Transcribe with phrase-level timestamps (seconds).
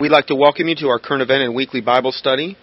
[0.00, 2.56] We'd like to welcome you to our current event and weekly Bible study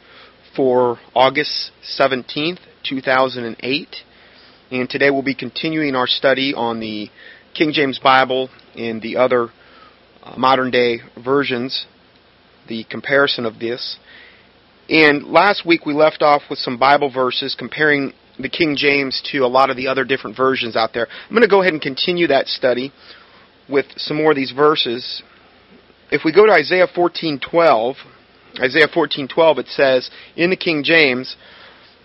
[0.55, 3.95] for August 17th, 2008.
[4.71, 7.09] And today we'll be continuing our study on the
[7.53, 9.49] King James Bible and the other
[10.23, 11.87] uh, modern day versions,
[12.69, 13.97] the comparison of this.
[14.87, 19.39] And last week we left off with some Bible verses comparing the King James to
[19.39, 21.07] a lot of the other different versions out there.
[21.09, 22.93] I'm going to go ahead and continue that study
[23.69, 25.21] with some more of these verses
[26.11, 27.95] if we go to Isaiah 14:12,
[28.59, 31.35] Isaiah 14:12 it says in the King James,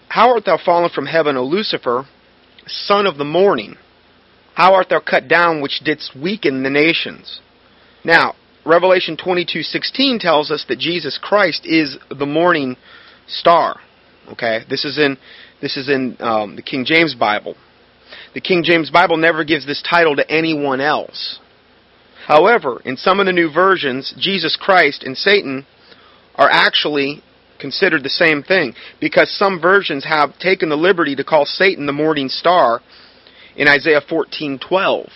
[0.08, 2.06] "How art thou fallen from heaven, O Lucifer,
[2.66, 3.76] son of the morning?
[4.54, 7.40] How art thou cut down which didst weaken the nations?"
[8.04, 8.34] Now,
[8.64, 12.76] Revelation 22:16 tells us that Jesus Christ is the morning
[13.26, 13.80] star.
[14.32, 15.18] Okay, this is in
[15.60, 17.56] this is in um, the King James Bible.
[18.34, 21.38] The King James Bible never gives this title to anyone else.
[22.30, 25.66] However, in some of the new versions, Jesus Christ and Satan
[26.36, 27.24] are actually
[27.58, 31.92] considered the same thing because some versions have taken the liberty to call Satan the
[31.92, 32.82] morning star
[33.56, 35.10] in Isaiah 14:12.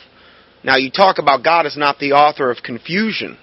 [0.65, 3.39] Now you talk about God is not the author of confusion.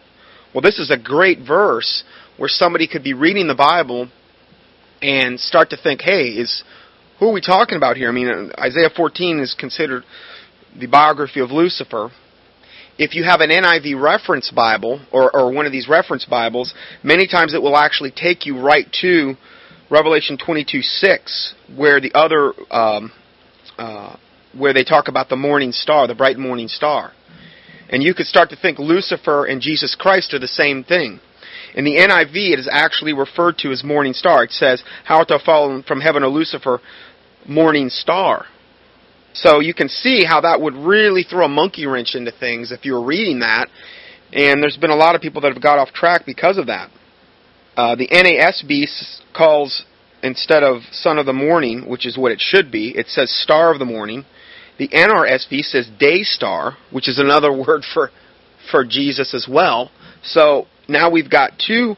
[0.54, 2.04] Well, this is a great verse
[2.36, 4.10] where somebody could be reading the Bible
[5.02, 6.66] and start to think, "Hey, is
[7.20, 10.04] who are we talking about here?" I mean, Isaiah 14 is considered
[10.76, 12.12] the biography of Lucifer,
[12.98, 17.28] if you have an NIV reference Bible or, or one of these reference Bibles, many
[17.28, 19.36] times it will actually take you right to
[19.90, 23.12] Revelation 22:6, where the other, um,
[23.78, 24.16] uh,
[24.58, 27.12] where they talk about the morning star, the bright morning star.
[27.90, 31.20] And you could start to think Lucifer and Jesus Christ are the same thing.
[31.76, 34.44] In the NIV, it is actually referred to as morning star.
[34.44, 36.80] It says, How art thou fallen from heaven, O Lucifer,
[37.48, 38.46] morning star.
[39.34, 42.86] So you can see how that would really throw a monkey wrench into things if
[42.86, 43.70] you were reading that.
[44.34, 46.90] And there's been a lot of people that have got off track because of that.
[47.76, 48.86] Uh, the NASB
[49.36, 49.86] calls,
[50.24, 53.72] instead of Son of the Morning, which is what it should be, it says Star
[53.72, 54.26] of the Morning.
[54.78, 58.12] The NRSV says Day Star, which is another word for,
[58.70, 59.92] for Jesus as well.
[60.24, 61.96] So now we've got two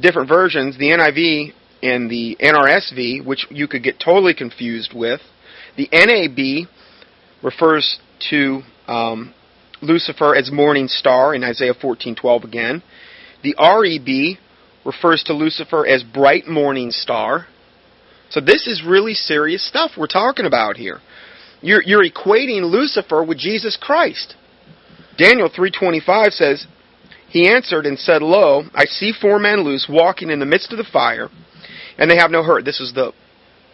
[0.00, 5.20] different versions, the NIV and the NRSV, which you could get totally confused with.
[5.76, 6.68] The NAB
[7.42, 7.98] refers
[8.30, 9.34] to um,
[9.82, 12.82] Lucifer as morning star in Isaiah 14:12 again.
[13.42, 14.38] The REB
[14.84, 17.46] refers to Lucifer as bright morning star.
[18.30, 21.00] So this is really serious stuff we're talking about here.
[21.60, 24.34] You're, you're equating Lucifer with Jesus Christ.
[25.18, 26.66] Daniel 3:25 says,
[27.28, 30.78] "He answered and said, Lo, I see four men loose walking in the midst of
[30.78, 31.28] the fire,
[31.98, 33.12] and they have no hurt." This is the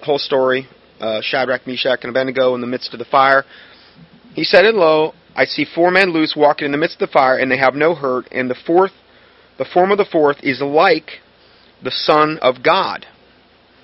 [0.02, 0.66] whole story
[1.02, 3.44] uh, Shadrach, Meshach, and Abednego in the midst of the fire.
[4.34, 7.12] He said, And lo, I see four men loose walking in the midst of the
[7.12, 8.28] fire, and they have no hurt.
[8.30, 8.92] And the fourth,
[9.58, 11.20] the form of the fourth is like
[11.82, 13.06] the Son of God.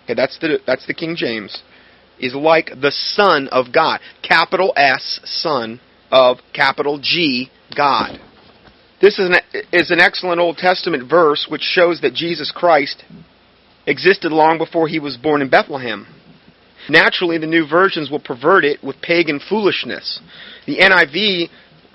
[0.05, 1.63] Okay, that's the that's the King James.
[2.19, 4.01] Is like the Son of God.
[4.23, 5.81] Capital S, Son
[6.11, 8.19] of capital G, God.
[9.01, 9.37] This is an,
[9.73, 13.05] is an excellent Old Testament verse which shows that Jesus Christ
[13.87, 16.07] existed long before he was born in Bethlehem.
[16.89, 20.21] Naturally, the new versions will pervert it with pagan foolishness.
[20.67, 21.49] The NIV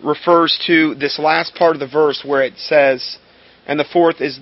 [0.04, 3.18] refers to this last part of the verse where it says,
[3.66, 4.40] and the fourth is,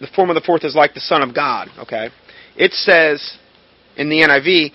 [0.00, 2.10] the form of the fourth is like the Son of God, okay?
[2.56, 3.38] It says
[3.96, 4.72] in the NIV,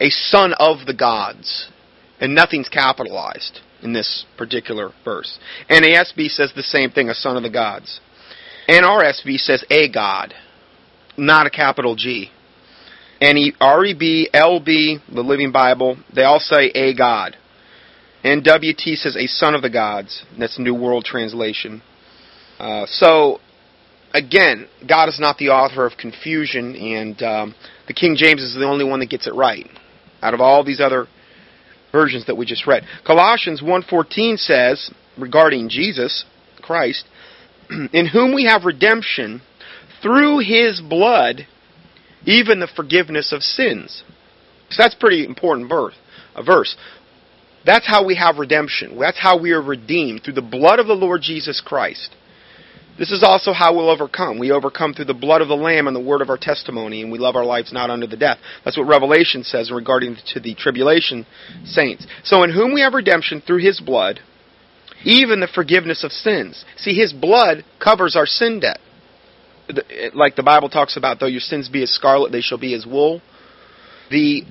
[0.00, 1.68] a son of the gods,
[2.20, 5.38] and nothing's capitalized in this particular verse.
[5.68, 8.00] NASB says the same thing, a son of the gods.
[8.68, 10.32] NRSV says a God,
[11.16, 12.30] not a capital G.
[13.20, 17.36] And REB, LB, the Living Bible, they all say a God.
[18.24, 20.24] NWT says a son of the gods.
[20.38, 21.82] That's New World Translation.
[22.58, 23.38] Uh, so,
[24.12, 27.54] again, God is not the author of confusion, and um,
[27.86, 29.66] the King James is the only one that gets it right
[30.22, 31.06] out of all these other
[31.92, 32.84] versions that we just read.
[33.06, 36.24] Colossians 1:14 says regarding Jesus
[36.62, 37.06] Christ,
[37.92, 39.42] in whom we have redemption
[40.02, 41.46] through his blood
[42.24, 44.02] even the forgiveness of sins.
[44.70, 45.94] So that's pretty important verse.
[46.34, 46.76] A verse.
[47.66, 48.98] That's how we have redemption.
[48.98, 52.14] That's how we are redeemed through the blood of the Lord Jesus Christ.
[52.98, 54.38] This is also how we'll overcome.
[54.38, 57.10] We overcome through the blood of the Lamb and the word of our testimony, and
[57.10, 58.38] we love our lives not unto the death.
[58.64, 61.26] That's what Revelation says regarding to the tribulation
[61.64, 62.06] saints.
[62.24, 64.20] So in whom we have redemption through his blood,
[65.04, 66.64] even the forgiveness of sins.
[66.76, 68.80] See, his blood covers our sin debt
[70.14, 72.86] like the Bible talks about, though your sins be as scarlet, they shall be as
[72.86, 73.20] wool.
[74.10, 74.44] The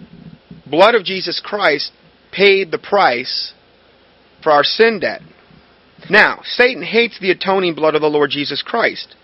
[0.65, 1.91] blood of Jesus Christ
[2.31, 3.53] paid the price
[4.43, 5.21] for our sin debt.
[6.09, 9.15] Now, Satan hates the atoning blood of the Lord Jesus Christ.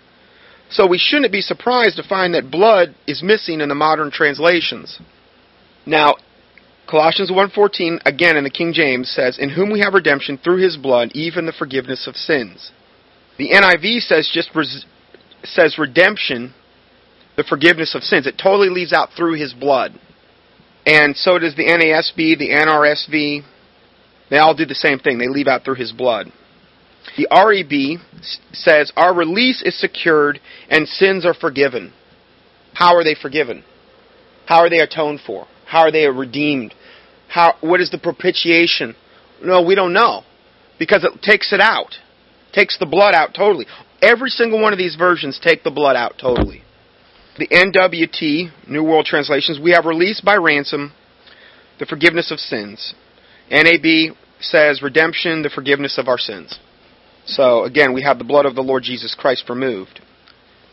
[0.70, 5.00] So we shouldn't be surprised to find that blood is missing in the modern translations.
[5.86, 6.16] Now,
[6.88, 10.78] Colossians 1:14 again in the King James says, "In whom we have redemption through his
[10.78, 12.72] blood, even the forgiveness of sins."
[13.38, 14.52] The NIV says just
[15.48, 16.54] says redemption,
[17.38, 18.28] the forgiveness of sins.
[18.28, 20.00] It totally leaves out through his blood.
[20.86, 23.44] And so does the NASB, the NRSV.
[24.30, 25.18] They all do the same thing.
[25.18, 26.32] They leave out through his blood.
[27.18, 28.02] The REB
[28.52, 30.40] says, Our release is secured
[30.70, 31.94] and sins are forgiven.
[32.74, 33.64] How are they forgiven?
[34.46, 35.48] How are they atoned for?
[35.66, 36.74] How are they redeemed?
[37.28, 38.96] How, what is the propitiation?
[39.42, 40.24] No, we don't know.
[40.78, 41.96] Because it takes it out.
[42.56, 43.66] Takes the blood out totally.
[44.02, 46.64] Every single one of these versions take the blood out totally.
[47.38, 50.94] The NWT, New World Translations, we have released by ransom
[51.80, 52.94] the forgiveness of sins.
[53.52, 56.58] NAB says redemption, the forgiveness of our sins.
[57.26, 60.00] So again, we have the blood of the Lord Jesus Christ removed.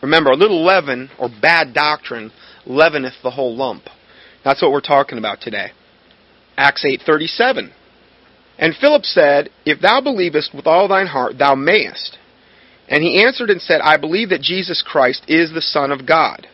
[0.03, 2.31] Remember, a little leaven or bad doctrine
[2.65, 3.85] leaveneth the whole lump.
[4.45, 5.73] That's what we're talking about today.
[6.57, 7.73] Acts 8:37.
[8.59, 12.19] And Philip said, If thou believest with all thine heart, thou mayest.
[12.89, 16.47] And he answered and said, I believe that Jesus Christ is the Son of God.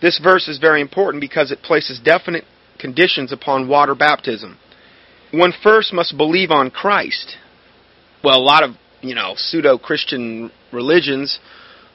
[0.00, 2.44] This verse is very important because it places definite
[2.78, 4.56] conditions upon water baptism.
[5.32, 7.36] One first must believe on Christ.
[8.22, 11.38] Well, a lot of you know, pseudo-Christian religions,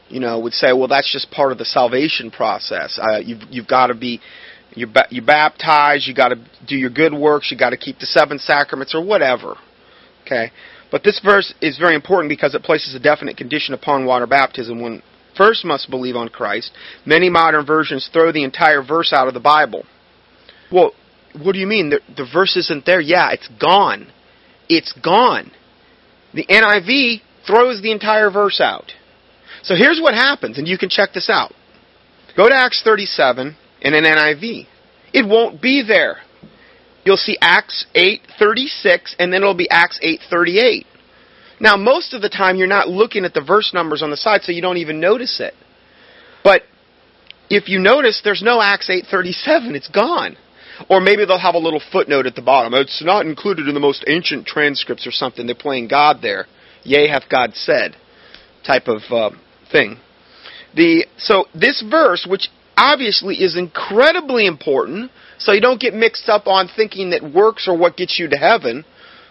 [0.09, 2.99] you know, would say, well, that's just part of the salvation process.
[3.01, 4.19] Uh, you've you've got to be
[4.75, 7.99] you ba- you baptized, you got to do your good works, you got to keep
[7.99, 9.55] the seven sacraments or whatever.
[10.25, 10.51] Okay,
[10.91, 14.81] but this verse is very important because it places a definite condition upon water baptism.
[14.81, 15.01] One
[15.35, 16.71] first must believe on Christ.
[17.05, 19.85] Many modern versions throw the entire verse out of the Bible.
[20.71, 20.93] Well,
[21.41, 21.89] what do you mean?
[21.89, 23.01] The, the verse isn't there?
[23.01, 24.07] Yeah, it's gone.
[24.69, 25.51] It's gone.
[26.33, 28.91] The NIV throws the entire verse out.
[29.63, 31.53] So here's what happens, and you can check this out.
[32.35, 34.67] Go to Acts 37 in an NIV.
[35.13, 36.17] It won't be there.
[37.05, 40.85] You'll see Acts 8:36 and then it'll be Acts 8:38.
[41.59, 44.43] Now, most of the time you're not looking at the verse numbers on the side
[44.43, 45.53] so you don't even notice it.
[46.43, 46.63] But
[47.49, 50.37] if you notice there's no Acts 8:37, it's gone.
[50.89, 52.73] Or maybe they'll have a little footnote at the bottom.
[52.73, 55.45] It's not included in the most ancient transcripts or something.
[55.45, 56.47] They're playing God there.
[56.83, 57.95] Yea, hath God said,
[58.65, 59.29] type of uh,
[59.71, 59.97] thing.
[60.75, 66.47] The so this verse, which obviously is incredibly important, so you don't get mixed up
[66.47, 68.85] on thinking that works are what gets you to heaven.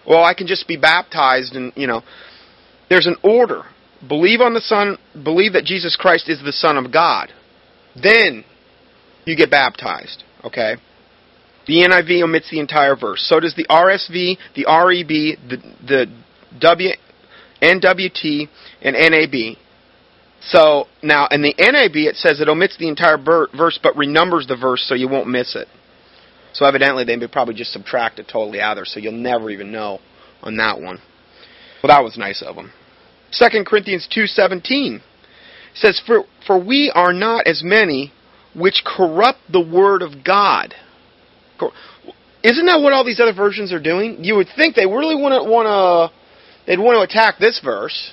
[0.06, 2.02] Well, I can just be baptized, and you know,
[2.88, 3.62] there's an order.
[4.06, 4.98] Believe on the Son.
[5.14, 7.32] Believe that Jesus Christ is the Son of God.
[8.00, 8.44] Then
[9.24, 10.24] you get baptized.
[10.44, 10.76] Okay.
[11.66, 13.24] The NIV omits the entire verse.
[13.28, 16.06] So does the RSV, the REB, the, the
[16.58, 16.90] W,
[17.62, 18.48] NWT,
[18.82, 19.56] and NAB.
[20.46, 24.48] So now in the NAB it says it omits the entire ber- verse but renumbers
[24.48, 25.68] the verse so you won't miss it.
[26.52, 30.00] So evidently they probably just subtract it totally out there so you'll never even know
[30.42, 30.98] on that one.
[31.82, 32.72] Well, that was nice of them.
[33.32, 35.00] 2 Corinthians 2:17
[35.74, 38.12] says for for we are not as many
[38.54, 40.74] which corrupt the word of God
[42.42, 44.24] isn't that what all these other versions are doing?
[44.24, 46.16] You would think they really wouldn't want to.
[46.66, 48.12] They'd want to attack this verse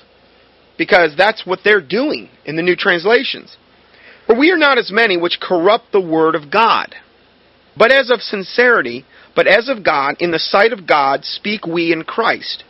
[0.79, 3.55] because that's what they're doing in the new translations.
[4.25, 6.95] For we are not as many which corrupt the word of God,
[7.77, 11.93] but as of sincerity, but as of God, in the sight of God, speak we
[11.93, 12.63] in Christ.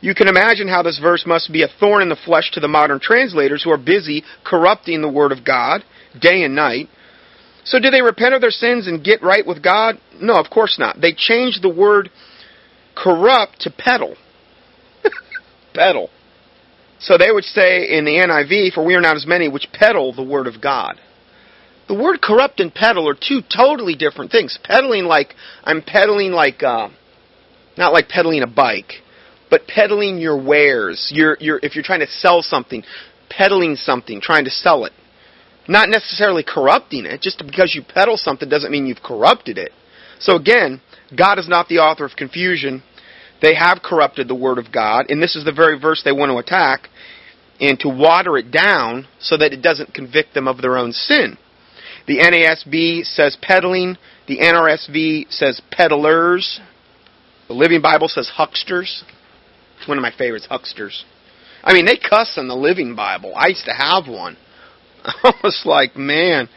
[0.00, 2.68] You can imagine how this verse must be a thorn in the flesh to the
[2.68, 5.82] modern translators who are busy corrupting the word of God
[6.20, 6.88] day and night
[7.64, 9.98] so do they repent of their sins and get right with God?
[10.20, 11.00] No, of course not.
[11.00, 12.10] They changed the word
[12.96, 14.16] corrupt to peddle.
[15.74, 16.10] peddle.
[17.02, 20.12] So they would say in the NIV, for we are not as many which peddle
[20.12, 21.00] the word of God.
[21.88, 24.56] The word corrupt and peddle are two totally different things.
[24.62, 26.90] Peddling like, I'm peddling like, uh,
[27.76, 28.94] not like peddling a bike,
[29.50, 31.10] but peddling your wares.
[31.12, 32.84] You're, you're, if you're trying to sell something,
[33.28, 34.92] peddling something, trying to sell it.
[35.68, 37.20] Not necessarily corrupting it.
[37.20, 39.72] Just because you peddle something doesn't mean you've corrupted it.
[40.20, 40.80] So again,
[41.16, 42.82] God is not the author of confusion.
[43.42, 46.30] They have corrupted the Word of God, and this is the very verse they want
[46.30, 46.88] to attack,
[47.60, 51.36] and to water it down so that it doesn't convict them of their own sin.
[52.06, 53.96] The NASB says peddling.
[54.26, 56.60] The NRSV says peddlers.
[57.48, 59.04] The Living Bible says hucksters.
[59.78, 61.04] It's One of my favorites, hucksters.
[61.62, 63.32] I mean, they cuss in the Living Bible.
[63.36, 64.36] I used to have one.
[65.04, 66.48] I was like, man,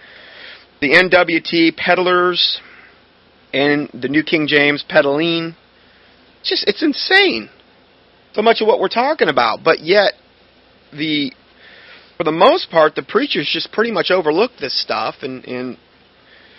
[0.82, 2.60] the NWT peddlers
[3.54, 5.56] and the New King James peddling.
[6.42, 7.50] It's just it's insane.
[8.34, 9.64] so much of what we're talking about.
[9.64, 10.14] But yet,
[10.98, 11.32] the
[12.18, 15.78] for the most part, the preachers just pretty much overlook this stuff and, and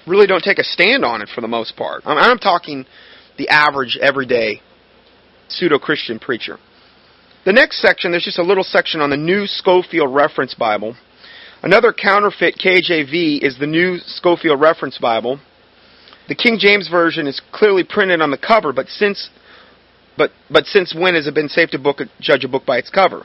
[0.07, 2.03] really don't take a stand on it for the most part.
[2.05, 2.85] I'm, I'm talking
[3.39, 4.61] the average, everyday
[5.49, 6.59] pseudo Christian preacher.
[7.45, 10.97] The next section, there's just a little section on the New Scofield Reference Bible.
[11.63, 15.41] Another counterfeit KJV is the New Scofield Reference Bible.
[16.29, 19.31] The King James Version is clearly printed on the cover, but since
[20.17, 22.79] but but since when has it been safe to book a, judge a book by
[22.79, 23.25] its cover?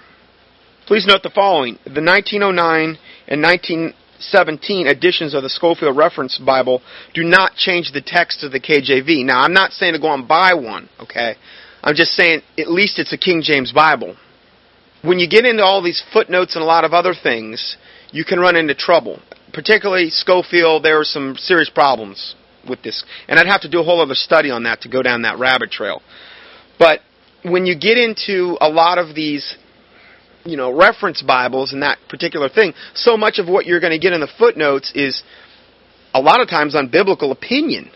[0.91, 6.81] Please note the following: the 1909 and 1917 editions of the Scofield Reference Bible
[7.13, 9.23] do not change the text of the KJV.
[9.23, 11.35] Now, I'm not saying to go and buy one, okay?
[11.81, 14.17] I'm just saying at least it's a King James Bible.
[15.01, 17.77] When you get into all these footnotes and a lot of other things,
[18.11, 19.21] you can run into trouble.
[19.53, 22.35] Particularly Scofield, there are some serious problems
[22.67, 23.05] with this.
[23.29, 25.39] And I'd have to do a whole other study on that to go down that
[25.39, 26.01] rabbit trail.
[26.77, 26.99] But
[27.43, 29.55] when you get into a lot of these
[30.45, 33.99] you know reference bibles and that particular thing so much of what you're going to
[33.99, 35.23] get in the footnotes is
[36.13, 37.89] a lot of times on biblical opinion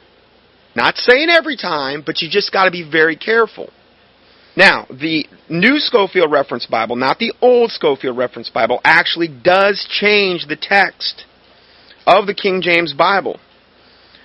[0.75, 3.69] not saying every time, but you just got to be very careful.
[4.57, 10.47] Now, the new Scofield Reference Bible, not the old Scofield Reference Bible, actually does change
[10.47, 11.25] the text
[12.05, 13.39] of the King James Bible.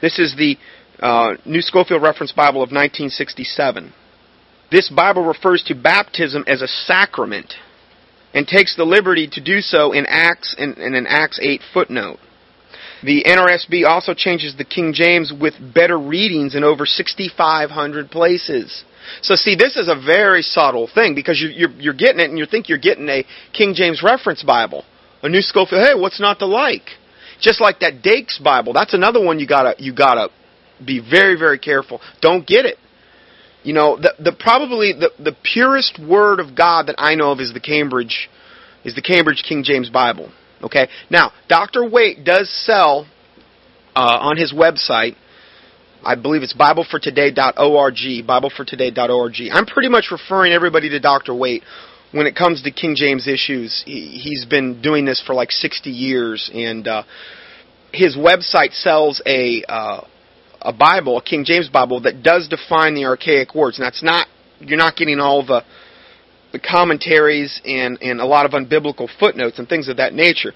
[0.02, 0.56] This is the
[1.00, 3.92] uh, New Scofield Reference Bible of 1967.
[4.70, 7.54] This Bible refers to baptism as a sacrament
[8.34, 12.18] and takes the liberty to do so in Acts in, in an Acts 8 footnote.
[13.02, 18.84] The NSRB also changes the King James with better readings in over 6,500 places.
[19.22, 22.38] So see, this is a very subtle thing because you're, you're, you're getting it and
[22.38, 24.84] you think you're getting a King James reference Bible.
[25.22, 26.88] A new Scofield, hey, what's not to like?
[27.40, 30.28] Just like that Dake's Bible, that's another one you gotta, you gotta
[30.84, 32.00] be very, very careful.
[32.20, 32.76] Don't get it.
[33.62, 37.40] You know, the, the probably the, the purest word of God that I know of
[37.40, 38.30] is the Cambridge,
[38.84, 40.32] is the Cambridge King James Bible.
[40.62, 40.88] Okay?
[41.10, 41.88] Now, Dr.
[41.88, 43.06] Waite does sell
[43.94, 45.16] uh, on his website,
[46.02, 47.94] I believe it's BibleForToday.org,
[48.26, 49.34] BibleForToday.org.
[49.52, 51.34] I'm pretty much referring everybody to Dr.
[51.34, 51.62] Waite
[52.12, 53.82] when it comes to King James issues.
[53.84, 57.02] He, has been doing this for like 60 years, and uh,
[57.92, 60.04] his website sells a uh,
[60.62, 63.78] a Bible, a King James Bible that does define the archaic words.
[63.78, 64.26] And that's not
[64.60, 65.62] you're not getting all the
[66.52, 70.52] the commentaries and, and a lot of unbiblical footnotes and things of that nature.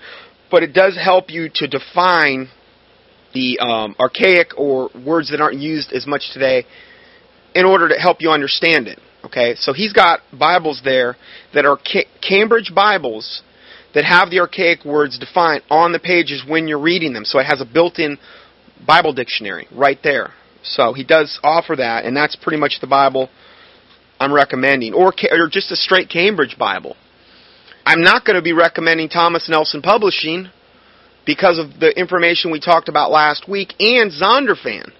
[0.50, 2.48] But it does help you to define
[3.32, 6.64] the um, archaic or words that aren't used as much today
[7.54, 8.98] in order to help you understand it.
[9.24, 11.16] Okay, so he's got Bibles there
[11.54, 13.42] that are Ca- Cambridge Bibles
[13.94, 17.24] that have the archaic words defined on the pages when you're reading them.
[17.24, 18.18] So it has a built-in
[18.86, 20.30] Bible dictionary right there.
[20.62, 23.28] So he does offer that, and that's pretty much the Bible
[24.18, 26.96] I'm recommending, or, or just a straight Cambridge Bible.
[27.84, 30.48] I'm not going to be recommending Thomas Nelson Publishing
[31.26, 34.90] because of the information we talked about last week and Zondervan.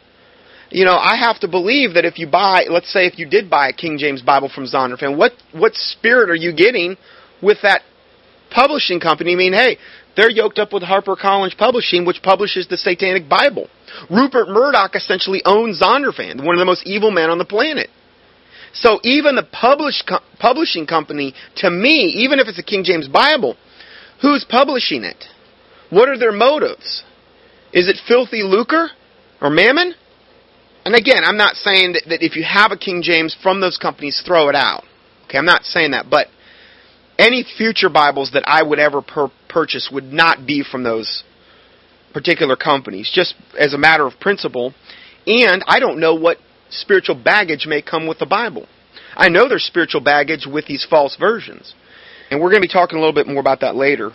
[0.70, 3.48] You know, I have to believe that if you buy, let's say if you did
[3.48, 6.96] buy a King James Bible from Zondervan, what what spirit are you getting
[7.40, 7.82] with that
[8.50, 9.32] publishing company?
[9.32, 9.78] I mean, hey,
[10.16, 13.68] they're yoked up with HarperCollins Publishing, which publishes the Satanic Bible.
[14.10, 17.90] Rupert Murdoch essentially owns Zondervan, one of the most evil men on the planet.
[18.72, 20.02] So even the publish,
[20.40, 23.56] publishing company, to me, even if it's a King James Bible,
[24.20, 25.24] who's publishing it?
[25.90, 27.04] What are their motives?
[27.72, 28.88] Is it filthy lucre
[29.40, 29.94] or mammon?
[30.84, 33.78] And again, I'm not saying that, that if you have a King James from those
[33.78, 34.84] companies, throw it out.
[35.26, 36.26] Okay, I'm not saying that, but
[37.18, 41.24] any future Bibles that I would ever per- purchase would not be from those
[42.12, 44.74] particular companies, just as a matter of principle.
[45.26, 46.38] And I don't know what
[46.70, 48.66] spiritual baggage may come with the Bible.
[49.16, 51.74] I know there's spiritual baggage with these false versions.
[52.30, 54.10] And we're going to be talking a little bit more about that later.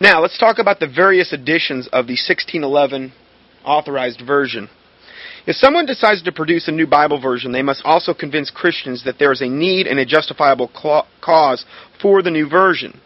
[0.00, 3.12] Now, let's talk about the various editions of the 1611
[3.64, 4.68] authorized version.
[5.46, 9.18] If someone decides to produce a new Bible version, they must also convince Christians that
[9.18, 10.70] there is a need and a justifiable
[11.20, 11.64] cause
[12.00, 13.00] for the new version.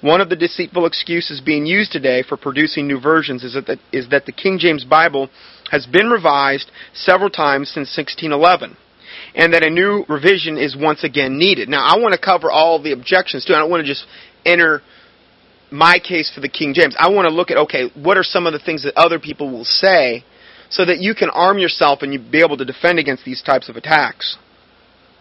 [0.00, 3.78] One of the deceitful excuses being used today for producing new versions is that, the,
[3.92, 5.30] is that the King James Bible
[5.70, 8.76] has been revised several times since 1611
[9.34, 11.68] and that a new revision is once again needed.
[11.68, 13.54] Now, I want to cover all the objections too.
[13.54, 14.04] I don't want to just
[14.44, 14.82] enter
[15.70, 16.94] my case for the King James.
[16.98, 19.50] I want to look at, okay, what are some of the things that other people
[19.50, 20.24] will say
[20.74, 23.68] so that you can arm yourself and you be able to defend against these types
[23.68, 24.36] of attacks.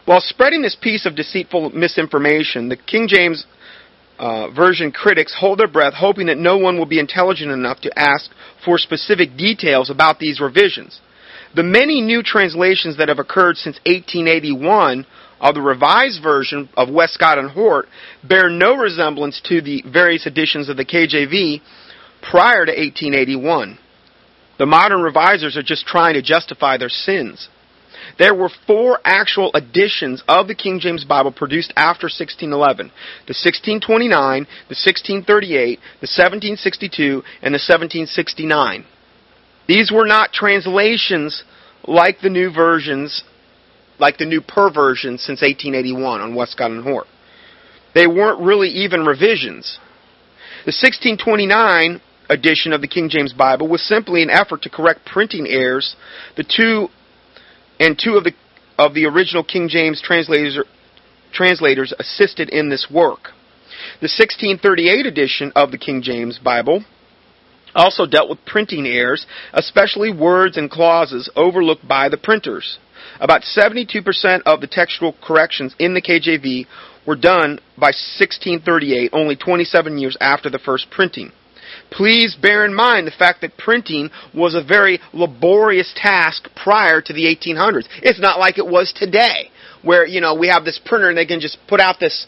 [0.06, 3.46] While spreading this piece of deceitful misinformation, the King James
[4.18, 8.00] uh, version critics hold their breath, hoping that no one will be intelligent enough to
[8.00, 8.32] ask
[8.66, 11.00] for specific details about these revisions.
[11.56, 15.06] The many new translations that have occurred since 1881
[15.40, 17.88] of the Revised Version of Westcott and Hort
[18.24, 21.62] bear no resemblance to the various editions of the KJV
[22.22, 23.78] prior to 1881.
[24.64, 27.50] The modern revisers are just trying to justify their sins.
[28.18, 32.88] There were four actual editions of the King James Bible produced after 1611
[33.28, 38.86] the 1629, the 1638, the 1762, and the 1769.
[39.68, 41.44] These were not translations
[41.86, 43.22] like the new versions,
[44.00, 47.08] like the new perversions since 1881 on Westcott and Hort.
[47.94, 49.78] They weren't really even revisions.
[50.64, 52.00] The 1629
[52.30, 55.96] edition of the King James Bible was simply an effort to correct printing errors.
[56.36, 56.88] The two
[57.80, 58.34] and two of the
[58.78, 60.60] of the original King James translators
[61.32, 63.32] translators assisted in this work.
[64.00, 66.84] The 1638 edition of the King James Bible
[67.76, 72.78] also dealt with printing errors, especially words and clauses overlooked by the printers.
[73.20, 76.68] About 72% of the textual corrections in the KJV
[77.06, 81.32] were done by 1638, only 27 years after the first printing.
[81.94, 87.14] Please bear in mind the fact that printing was a very laborious task prior to
[87.14, 87.88] the 1800s.
[88.02, 89.52] It's not like it was today,
[89.84, 92.26] where, you know, we have this printer and they can just put out this,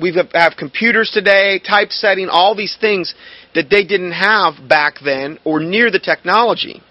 [0.00, 3.14] we have computers today, typesetting, all these things
[3.54, 6.82] that they didn't have back then or near the technology.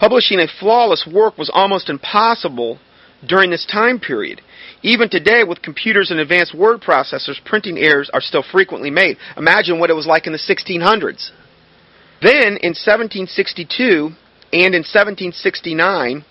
[0.00, 2.78] Publishing a flawless work was almost impossible
[3.26, 4.40] during this time period.
[4.82, 9.16] Even today, with computers and advanced word processors, printing errors are still frequently made.
[9.36, 11.30] Imagine what it was like in the 1600s.
[12.22, 14.10] Then, in 1762
[14.52, 16.24] and in 1769,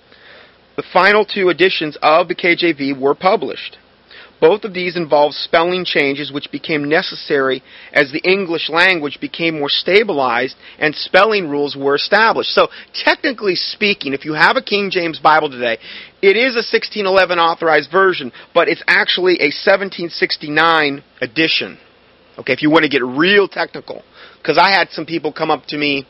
[0.76, 3.78] the final two editions of the KJV were published.
[4.42, 7.64] Both of these involved spelling changes which became necessary
[7.94, 12.52] as the English language became more stabilized and spelling rules were established.
[12.52, 15.78] So, technically speaking, if you have a King James Bible today,
[16.22, 21.78] it is a 1611 authorized version, but it's actually a 1769 edition.
[22.38, 24.04] Okay, if you want to get real technical.
[24.42, 26.06] Because I had some people come up to me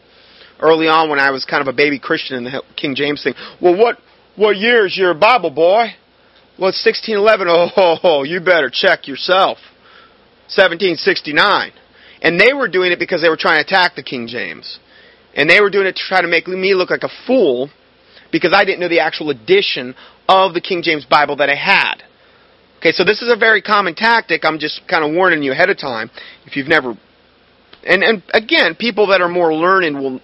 [0.60, 3.34] early on when I was kind of a baby Christian in the King James thing.
[3.62, 4.00] Well, what,
[4.36, 5.94] what year is your Bible, boy?
[6.58, 7.48] Well, it's 1611.
[8.04, 9.58] Oh, you better check yourself.
[10.48, 11.72] 1769.
[12.22, 14.80] And they were doing it because they were trying to attack the King James.
[15.36, 17.70] And they were doing it to try to make me look like a fool
[18.32, 19.96] because I didn't know the actual edition
[20.28, 22.04] of the King James Bible that I had.
[22.80, 24.46] Okay, so this is a very common tactic.
[24.46, 26.10] I'm just kind of warning you ahead of time
[26.46, 26.96] if you've never.
[27.86, 30.22] And and again, people that are more learned will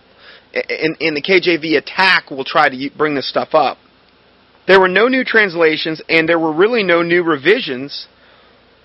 [0.54, 3.78] in in the KJV attack will try to bring this stuff up.
[4.68, 8.08] There were no new translations, and there were really no new revisions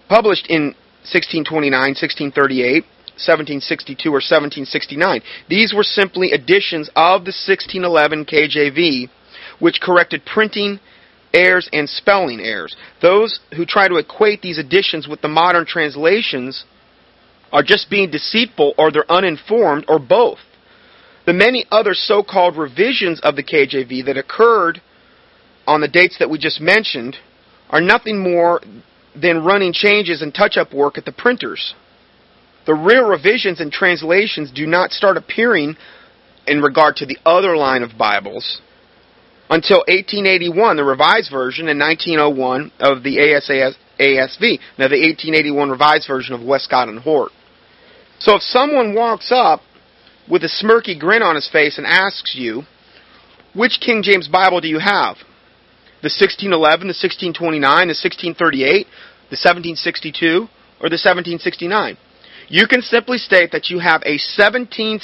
[0.09, 0.75] published in
[1.13, 5.23] 1629, 1638, 1762, or 1769.
[5.49, 9.09] These were simply editions of the 1611 KJV,
[9.59, 10.81] which corrected printing
[11.33, 12.75] errors and spelling errors.
[13.03, 16.65] Those who try to equate these editions with the modern translations
[17.53, 20.39] are just being deceitful or they're uninformed or both.
[21.27, 24.81] The many other so called revisions of the KJV that occurred
[25.67, 27.17] on the dates that we just mentioned
[27.71, 28.61] are nothing more
[29.21, 31.75] than running changes and touch up work at the printers.
[32.67, 35.77] The real revisions and translations do not start appearing
[36.47, 38.61] in regard to the other line of Bibles
[39.49, 44.59] until 1881, the Revised Version, and 1901 of the ASAS, ASV.
[44.79, 47.31] Now, the 1881 Revised Version of Westcott and Hort.
[48.19, 49.61] So, if someone walks up
[50.29, 52.63] with a smirky grin on his face and asks you,
[53.55, 55.17] which King James Bible do you have?
[56.07, 58.87] The 1611, the 1629, the 1638,
[59.27, 60.47] the 1762,
[60.79, 61.99] or the 1769.
[62.47, 65.03] You can simply state that you have a 1769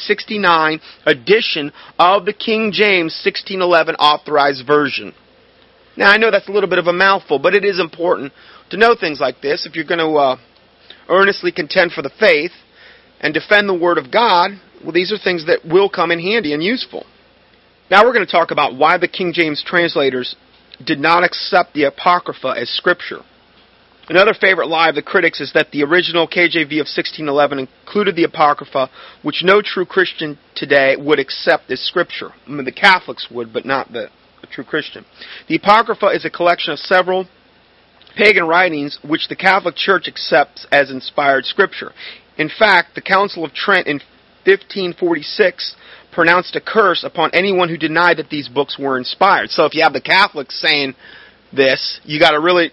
[1.07, 5.11] edition of the King James 1611 authorized version.
[5.97, 8.33] Now, I know that's a little bit of a mouthful, but it is important
[8.71, 10.37] to know things like this if you're going to uh,
[11.09, 12.53] earnestly contend for the faith
[13.19, 14.53] and defend the Word of God.
[14.85, 17.07] Well, these are things that will come in handy and useful.
[17.91, 20.37] Now, we're going to talk about why the King James translators
[20.85, 23.21] did not accept the Apocrypha as Scripture.
[24.09, 28.25] Another favorite lie of the critics is that the original KJV of 1611 included the
[28.25, 28.90] Apocrypha,
[29.23, 32.31] which no true Christian today would accept as Scripture.
[32.47, 34.09] I mean, the Catholics would, but not the,
[34.51, 35.05] true Christian.
[35.49, 37.27] The Apocrypha is a collection of several
[38.16, 41.92] pagan writings which the Catholic Church accepts as inspired Scripture.
[42.37, 44.01] In fact, the Council of Trent in
[44.45, 45.77] 1546
[46.12, 49.51] pronounced a curse upon anyone who denied that these books were inspired.
[49.51, 50.94] So if you have the Catholics saying
[51.53, 52.70] this, you got to really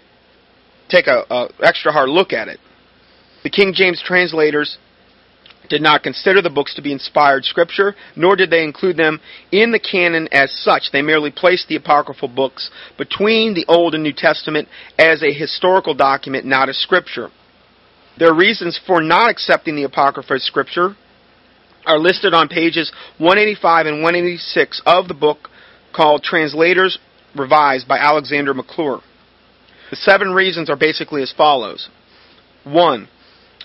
[0.88, 2.58] take a, a extra hard look at it.
[3.42, 4.78] The King James translators
[5.68, 9.20] did not consider the books to be inspired scripture, nor did they include them
[9.52, 10.90] in the canon as such.
[10.92, 15.94] They merely placed the apocryphal books between the Old and New Testament as a historical
[15.94, 17.30] document, not as scripture.
[18.18, 20.96] Their reasons for not accepting the Apocrypha as scripture
[21.86, 25.48] are listed on pages 185 and 186 of the book
[25.94, 26.98] called Translators
[27.36, 29.00] Revived by Alexander McClure.
[29.90, 31.88] The seven reasons are basically as follows.
[32.64, 33.08] One,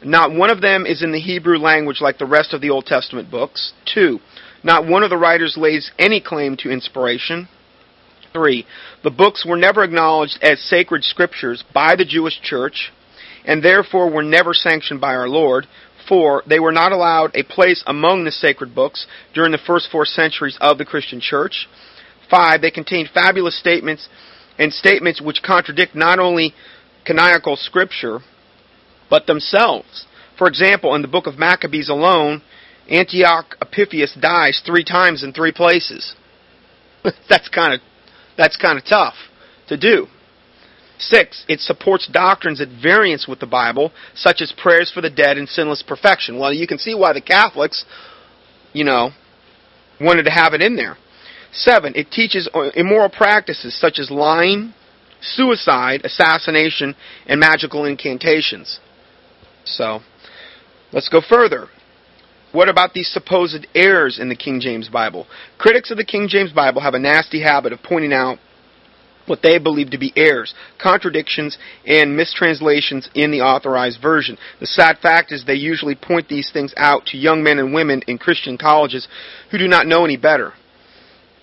[0.04, 2.86] not one of them is in the Hebrew language like the rest of the Old
[2.86, 3.74] Testament books.
[3.92, 4.20] Two,
[4.64, 7.48] not one of the writers lays any claim to inspiration.
[8.34, 8.66] Three,
[9.04, 12.92] the books were never acknowledged as sacred scriptures by the Jewish church
[13.46, 15.68] and therefore were never sanctioned by our Lord.
[16.08, 20.06] Four, they were not allowed a place among the sacred books during the first four
[20.06, 21.68] centuries of the Christian church.
[22.30, 24.08] Five, they contain fabulous statements
[24.58, 26.54] and statements which contradict not only
[27.06, 28.20] canonical scripture,
[29.10, 30.06] but themselves.
[30.38, 32.42] For example, in the book of Maccabees alone,
[32.90, 36.16] Antiochus Epiphanes dies three times in three places.
[37.30, 37.80] that's kind of
[38.38, 39.16] that's kind of tough
[39.68, 40.08] to do.
[40.98, 45.38] Six, it supports doctrines at variance with the Bible, such as prayers for the dead
[45.38, 46.40] and sinless perfection.
[46.40, 47.84] Well, you can see why the Catholics,
[48.72, 49.10] you know,
[50.00, 50.98] wanted to have it in there.
[51.52, 54.74] Seven, it teaches uh, immoral practices such as lying,
[55.22, 58.80] suicide, assassination, and magical incantations.
[59.66, 60.00] So,
[60.92, 61.68] let's go further.
[62.52, 65.28] What about these supposed errors in the King James Bible?
[65.58, 68.38] Critics of the King James Bible have a nasty habit of pointing out
[69.26, 74.38] what they believe to be errors, contradictions, and mistranslations in the authorized version.
[74.60, 78.02] The sad fact is they usually point these things out to young men and women
[78.08, 79.08] in Christian colleges
[79.52, 80.54] who do not know any better.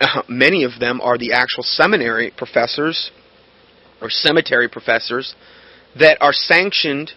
[0.00, 3.10] Uh, many of them are the actual seminary professors
[4.00, 5.34] or cemetery professors
[5.98, 7.12] that are sanctioned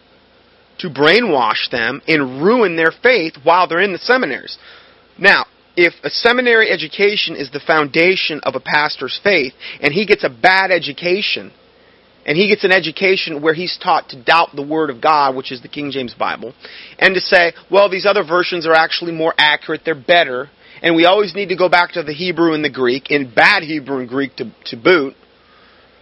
[0.78, 4.58] to brainwash them and ruin their faith while they're in the seminaries.
[5.18, 5.46] Now,
[5.76, 10.30] if a seminary education is the foundation of a pastor's faith and he gets a
[10.30, 11.52] bad education
[12.26, 15.52] and he gets an education where he's taught to doubt the word of God, which
[15.52, 16.54] is the King James Bible,
[16.98, 20.50] and to say, well, these other versions are actually more accurate, they're better,
[20.82, 23.62] and we always need to go back to the Hebrew and the Greek, in bad
[23.62, 25.14] Hebrew and Greek to, to boot.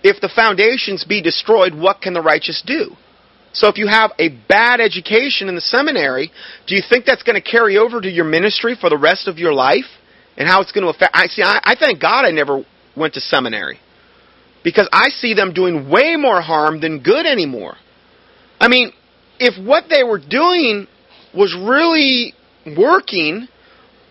[0.02, 2.96] If the foundations be destroyed, what can the righteous do?
[3.54, 6.32] So if you have a bad education in the seminary,
[6.68, 9.38] do you think that's going to carry over to your ministry for the rest of
[9.38, 9.86] your life?
[10.36, 12.66] And how it's going to affect I see I, I thank God I never
[12.98, 13.80] went to seminary.
[14.64, 17.76] Because I see them doing way more harm than good anymore.
[18.60, 18.92] I mean,
[19.40, 20.88] if what they were doing
[21.36, 22.34] was really
[22.66, 23.48] working,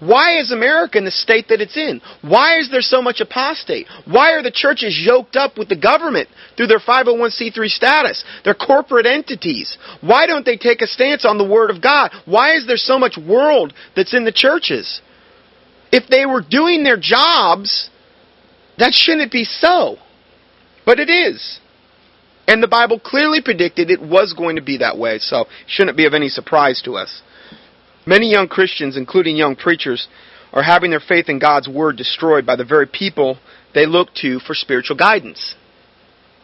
[0.03, 2.01] why is America in the state that it's in?
[2.23, 3.87] Why is there so much apostate?
[4.05, 8.25] Why are the churches yoked up with the government through their 501c3 status?
[8.45, 9.79] They're corporate entities.
[10.01, 12.11] Why don't they take a stance on the Word of God?
[12.25, 15.01] Why is there so much world that's in the churches?
[15.93, 17.89] If they were doing their jobs,
[18.79, 19.99] that shouldn't be so.
[20.85, 21.61] But it is.
[22.49, 25.97] And the Bible clearly predicted it was going to be that way, so it shouldn't
[25.97, 27.23] be of any surprise to us.
[28.07, 30.09] Many young Christians, including young preachers,
[30.53, 33.39] are having their faith in God's Word destroyed by the very people
[33.75, 35.55] they look to for spiritual guidance.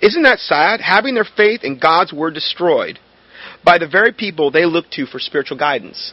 [0.00, 0.80] Isn't that sad?
[0.80, 2.98] Having their faith in God's Word destroyed
[3.64, 6.12] by the very people they look to for spiritual guidance.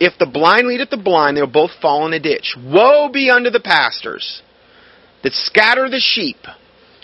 [0.00, 2.56] If the blind lead the blind, they will both fall in a ditch.
[2.56, 4.42] Woe be unto the pastors
[5.24, 6.36] that scatter the sheep.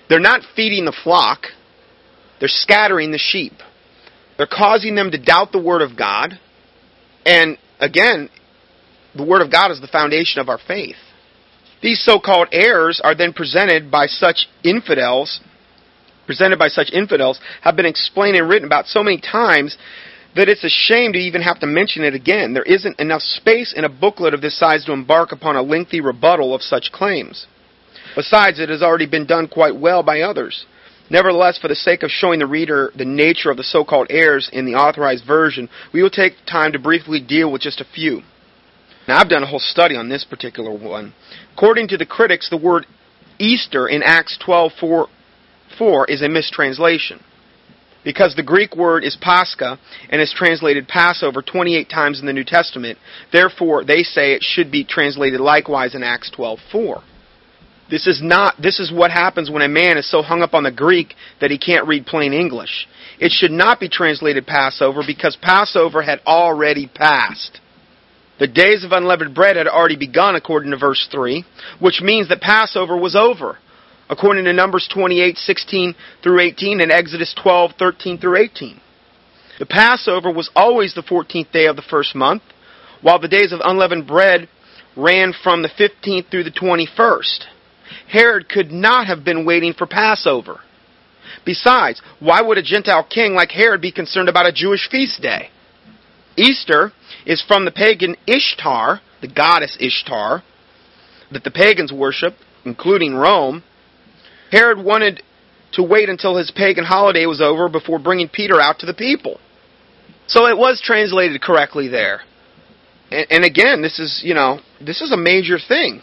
[0.09, 1.47] They're not feeding the flock,
[2.39, 3.55] they're scattering the sheep.
[4.37, 6.41] They're causing them to doubt the Word of God.
[7.25, 8.29] And again,
[9.15, 10.97] the Word of God is the foundation of our faith.
[11.83, 15.41] These so-called errors are then presented by such infidels,
[16.27, 19.77] presented by such infidels, have been explained and written about so many times
[20.35, 22.55] that it's a shame to even have to mention it again.
[22.55, 26.01] There isn't enough space in a booklet of this size to embark upon a lengthy
[26.01, 27.47] rebuttal of such claims.
[28.17, 30.67] Besides, it has already been done quite well by others.
[31.11, 34.65] Nevertheless, for the sake of showing the reader the nature of the so-called errors in
[34.65, 38.23] the authorized version, we will take time to briefly deal with just a few.
[39.07, 41.13] Now, I've done a whole study on this particular one.
[41.53, 42.87] According to the critics, the word
[43.39, 45.09] Easter in Acts 12:4
[45.79, 47.23] 4 is a mistranslation.
[48.03, 49.79] Because the Greek word is Pascha
[50.11, 52.99] and is translated Passover 28 times in the New Testament,
[53.33, 57.03] therefore they say it should be translated likewise in Acts 12:4.
[57.91, 60.63] This is not this is what happens when a man is so hung up on
[60.63, 62.87] the Greek that he can't read plain English.
[63.19, 67.61] It should not be translated Passover because Passover had already passed.
[68.39, 71.45] The days of unleavened bread had already begun according to verse 3,
[71.79, 73.59] which means that Passover was over.
[74.09, 78.81] According to Numbers 28:16 through 18 and Exodus 12:13 through 18.
[79.59, 82.43] The Passover was always the 14th day of the first month,
[83.03, 84.49] while the days of unleavened bread
[84.97, 87.47] ran from the 15th through the 21st.
[88.09, 90.61] Herod could not have been waiting for Passover.
[91.45, 95.51] Besides, why would a Gentile king like Herod be concerned about a Jewish feast day?
[96.37, 96.93] Easter
[97.27, 100.43] is from the pagan Ishtar, the goddess Ishtar,
[101.33, 103.63] that the pagans worship, including Rome.
[104.51, 105.23] Herod wanted
[105.73, 109.41] to wait until his pagan holiday was over before bringing Peter out to the people.
[110.27, 112.21] So it was translated correctly there.
[113.11, 116.03] And, and again, this is, you know, this is a major thing.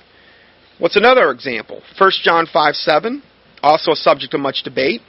[0.82, 1.84] What's another example?
[1.96, 3.22] 1 John 5 7,
[3.62, 5.02] also a subject of much debate.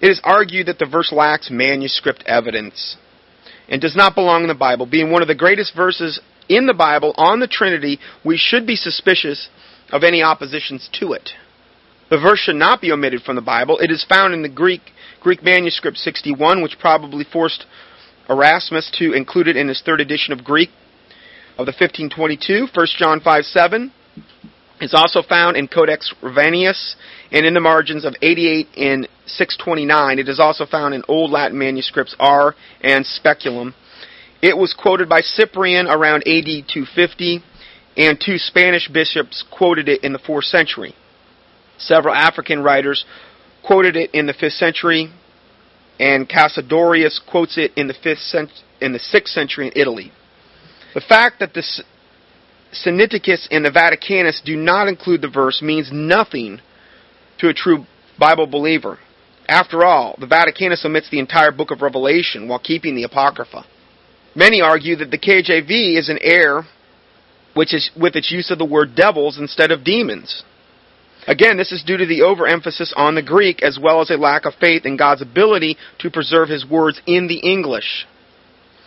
[0.00, 2.96] It is argued that the verse lacks manuscript evidence
[3.68, 4.86] and does not belong in the Bible.
[4.86, 8.74] Being one of the greatest verses in the Bible on the Trinity, we should be
[8.74, 9.48] suspicious
[9.92, 11.30] of any oppositions to it.
[12.10, 13.78] The verse should not be omitted from the Bible.
[13.78, 14.82] It is found in the Greek
[15.20, 17.64] Greek manuscript 61, which probably forced
[18.28, 20.70] Erasmus to include it in his third edition of Greek
[21.56, 22.66] of the 1522.
[22.74, 23.92] 1 John 5 7
[24.80, 26.94] is also found in Codex Ravianus
[27.30, 30.18] and in the margins of 88 and 629.
[30.18, 33.74] It is also found in Old Latin manuscripts R and Speculum.
[34.42, 37.42] It was quoted by Cyprian around AD 250,
[37.96, 40.94] and two Spanish bishops quoted it in the 4th century.
[41.76, 43.04] Several African writers
[43.66, 45.12] quoted it in the 5th century,
[45.98, 50.12] and Cassiodorus quotes it in the 5th cent- in the 6th century in Italy.
[50.94, 51.62] The fact that the
[52.72, 56.60] Sinaiticus and the Vaticanus do not include the verse means nothing
[57.38, 57.84] to a true
[58.18, 58.98] Bible believer.
[59.48, 63.64] After all, the Vaticanus omits the entire book of Revelation while keeping the Apocrypha.
[64.34, 66.64] Many argue that the KJV is an error
[67.54, 70.44] which is with its use of the word devils instead of demons.
[71.26, 74.44] Again, this is due to the overemphasis on the Greek as well as a lack
[74.44, 78.06] of faith in God's ability to preserve his words in the English.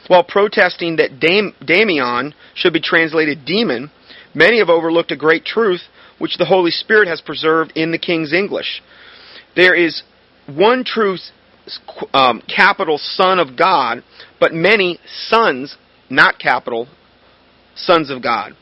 [0.07, 3.91] While protesting that Dam- Daimon should be translated demon,
[4.33, 5.81] many have overlooked a great truth
[6.19, 8.81] which the Holy Spirit has preserved in the King's English.
[9.55, 10.03] There is
[10.47, 11.17] one true
[12.13, 14.03] um, capital Son of God,
[14.39, 15.77] but many sons,
[16.09, 16.87] not capital,
[17.75, 18.53] sons of God.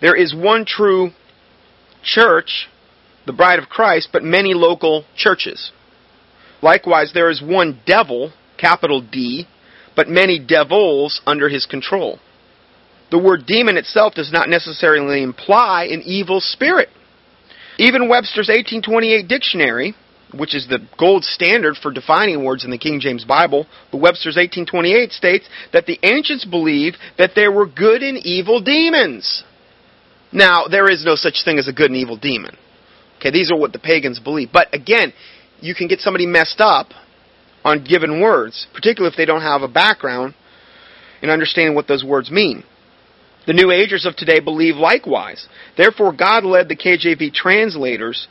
[0.00, 1.10] There is one true
[2.02, 2.68] church,
[3.26, 5.70] the bride of Christ, but many local churches.
[6.62, 9.46] Likewise, there is one devil, capital D,
[9.96, 12.18] but many devils under his control.
[13.10, 16.88] The word demon itself does not necessarily imply an evil spirit.
[17.78, 19.94] Even Webster's 1828 dictionary,
[20.32, 24.36] which is the gold standard for defining words in the King James Bible, the Webster's
[24.36, 29.44] 1828 states that the ancients believed that there were good and evil demons.
[30.32, 32.56] Now, there is no such thing as a good and evil demon.
[33.18, 34.48] Okay, these are what the pagans believe.
[34.52, 35.12] But again,
[35.60, 36.88] you can get somebody messed up
[37.64, 40.34] on given words, particularly if they don't have a background
[41.22, 42.64] in understanding what those words mean.
[43.46, 45.48] The New Agers of today believe likewise.
[45.76, 48.28] Therefore, God led the KJV translators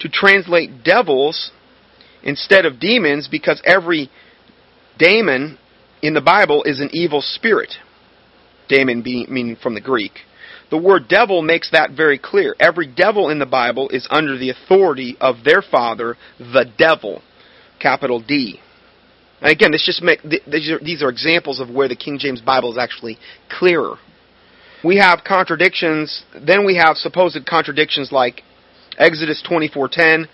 [0.00, 1.50] to translate devils
[2.22, 4.10] instead of demons because every
[4.98, 5.58] daemon
[6.00, 7.74] in the Bible is an evil spirit.
[8.68, 10.12] Daemon being, meaning from the Greek.
[10.70, 12.54] The word devil makes that very clear.
[12.58, 17.22] Every devil in the Bible is under the authority of their father, the devil,
[17.78, 18.60] capital D.
[19.42, 22.78] And again, this just make, these are, examples of where the King James Bible is
[22.78, 23.18] actually
[23.50, 23.96] clearer.
[24.84, 28.42] We have contradictions, then we have supposed contradictions like
[28.98, 30.28] Exodus 24:10,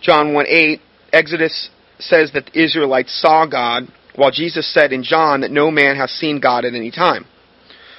[0.00, 0.80] John 1:8.
[1.12, 5.96] Exodus says that the Israelites saw God, while Jesus said in John that no man
[5.96, 7.26] has seen God at any time.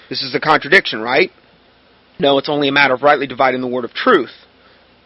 [0.09, 1.31] This is a contradiction, right?
[2.19, 4.33] No, it's only a matter of rightly dividing the word of truth,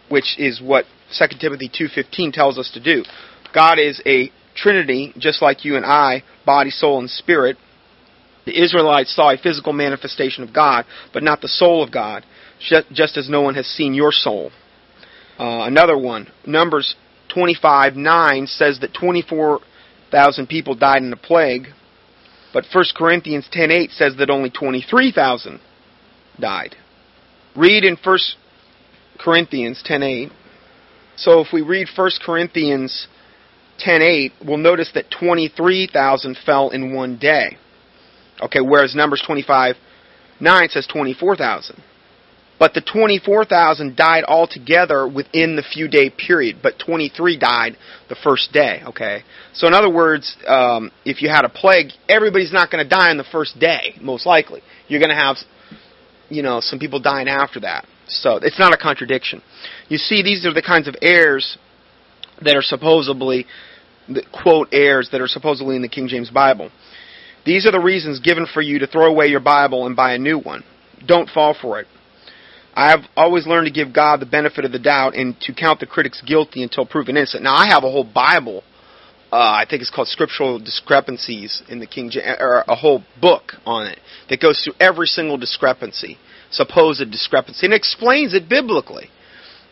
[0.09, 3.03] which is what 2 Timothy 2:15 tells us to do.
[3.53, 7.57] God is a Trinity, just like you and I, body, soul, and spirit.
[8.45, 12.25] The Israelites saw a physical manifestation of God, but not the soul of God,
[12.59, 14.51] just as no one has seen your soul.
[15.39, 16.95] Uh, another one, Numbers
[17.33, 21.67] 25 9 says that 24,000 people died in the plague,
[22.53, 25.59] but 1 Corinthians 10 8 says that only 23,000
[26.39, 26.75] died.
[27.55, 28.17] Read in 1
[29.19, 30.31] Corinthians 10 8.
[31.17, 33.07] So if we read 1 Corinthians
[33.79, 37.57] 10:8, we'll notice that 23,000 fell in one day.
[38.41, 41.81] Okay, whereas Numbers 25:9 says 24,000.
[42.59, 47.77] But the 24,000 died altogether within the few day period, but 23 died
[48.09, 49.23] the first day, okay?
[49.53, 53.11] So in other words, um, if you had a plague, everybody's not going to die
[53.11, 54.63] on the first day, most likely.
[54.87, 55.37] You're going to have,
[56.29, 57.85] you know, some people dying after that.
[58.07, 59.43] So it's not a contradiction.
[59.87, 61.57] You see, these are the kinds of errors
[62.41, 63.45] that are supposedly,
[64.31, 66.71] quote, errors that are supposedly in the King James Bible.
[67.45, 70.19] These are the reasons given for you to throw away your Bible and buy a
[70.19, 70.63] new one.
[71.05, 71.87] Don't fall for it.
[72.73, 75.79] I have always learned to give God the benefit of the doubt and to count
[75.79, 77.43] the critics guilty until proven innocent.
[77.43, 78.63] Now, I have a whole Bible.
[79.31, 83.53] Uh, I think it's called Scriptural Discrepancies in the King James, or a whole book
[83.65, 86.17] on it that goes through every single discrepancy,
[86.51, 89.09] supposed discrepancy, and explains it biblically.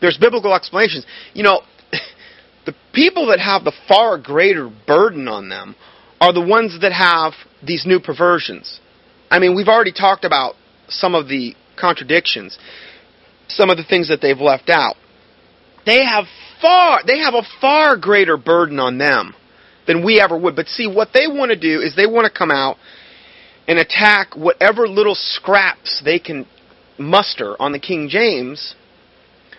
[0.00, 1.06] There's biblical explanations.
[1.32, 1.62] You know,
[2.66, 5.74] the people that have the far greater burden on them
[6.20, 7.32] are the ones that have
[7.64, 8.80] these new perversions.
[9.30, 10.54] I mean, we've already talked about
[10.88, 12.58] some of the contradictions,
[13.48, 14.96] some of the things that they've left out.
[15.84, 16.24] They have
[16.60, 19.34] far they have a far greater burden on them
[19.86, 20.56] than we ever would.
[20.56, 22.76] But see, what they want to do is they want to come out
[23.68, 26.46] and attack whatever little scraps they can
[26.98, 28.74] muster on the King James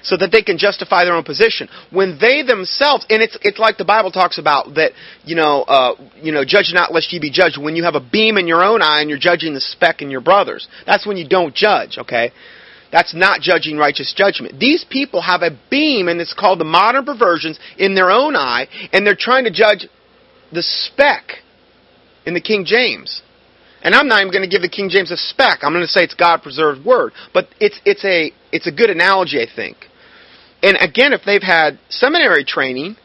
[0.07, 1.67] so that they can justify their own position.
[1.91, 4.91] When they themselves, and it's it's like the Bible talks about that,
[5.23, 7.57] you know, uh, you know, judge not lest ye be judged.
[7.61, 10.09] When you have a beam in your own eye and you're judging the speck in
[10.09, 11.97] your brother's, that's when you don't judge.
[11.97, 12.31] Okay,
[12.91, 14.59] that's not judging righteous judgment.
[14.59, 18.67] These people have a beam, and it's called the modern perversions in their own eye,
[18.93, 19.87] and they're trying to judge
[20.53, 21.43] the speck
[22.25, 23.21] in the King James.
[23.81, 25.59] And I'm not even going to give the King James a speck.
[25.61, 27.13] I'm going to say it's God preserved word.
[27.33, 29.77] But it's it's a it's a good analogy, I think.
[30.63, 32.95] And again, if they've had seminary training,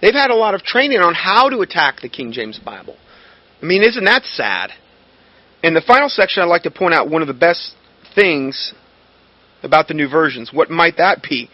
[0.00, 2.96] they've had a lot of training on how to attack the King James Bible.
[3.60, 4.70] I mean, isn't that sad?
[5.62, 7.74] In the final section, I'd like to point out one of the best
[8.14, 8.74] things
[9.62, 10.50] about the new versions.
[10.52, 11.48] What might that be?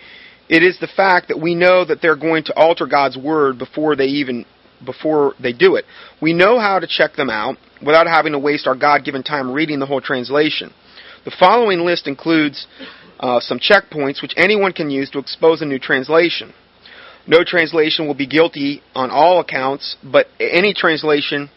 [0.49, 3.97] It is the fact that we know that they're going to alter God's word before
[3.97, 4.47] they even
[4.85, 5.85] before they do it.
[6.23, 9.81] We know how to check them out without having to waste our God-given time reading
[9.81, 10.73] the whole translation.
[11.25, 12.67] The following list includes
[13.21, 16.53] uh, some checkpoints which anyone can use to expose a new translation.
[17.27, 21.51] No translation will be guilty on all accounts, but any translation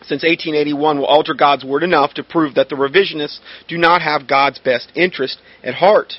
[0.00, 4.28] since 1881 will alter God's Word enough to prove that the revisionists do not have
[4.28, 6.14] God's best interest at heart.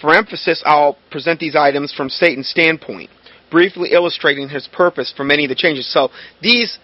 [0.00, 3.10] For emphasis, I'll present these items from Satan's standpoint,
[3.50, 5.90] briefly illustrating his purpose for many of the changes.
[5.92, 6.78] So these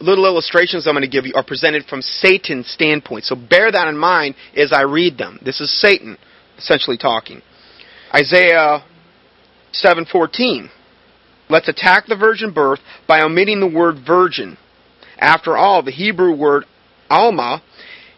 [0.00, 3.24] little illustrations I'm going to give you are presented from Satan's standpoint.
[3.24, 5.38] So bear that in mind as I read them.
[5.44, 6.18] This is Satan
[6.60, 7.42] essentially talking.
[8.14, 8.84] Isaiah
[9.72, 10.70] 7:14.
[11.48, 14.56] Let's attack the virgin birth by omitting the word virgin.
[15.18, 16.64] After all, the Hebrew word
[17.08, 17.62] alma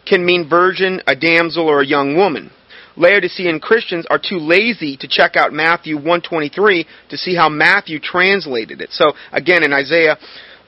[0.05, 2.51] can mean virgin, a damsel, or a young woman.
[2.95, 8.81] Laodicean Christians are too lazy to check out Matthew 123 to see how Matthew translated
[8.81, 8.91] it.
[8.91, 10.17] So again, in Isaiah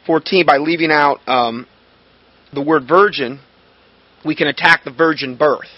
[0.07, 1.67] 14, by leaving out um,
[2.51, 3.39] the word virgin,
[4.25, 5.69] we can attack the virgin birth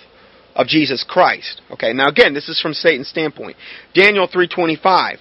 [0.57, 1.61] of Jesus Christ.
[1.71, 3.55] Okay, now again, this is from Satan's standpoint.
[3.93, 5.19] Daniel 3:25.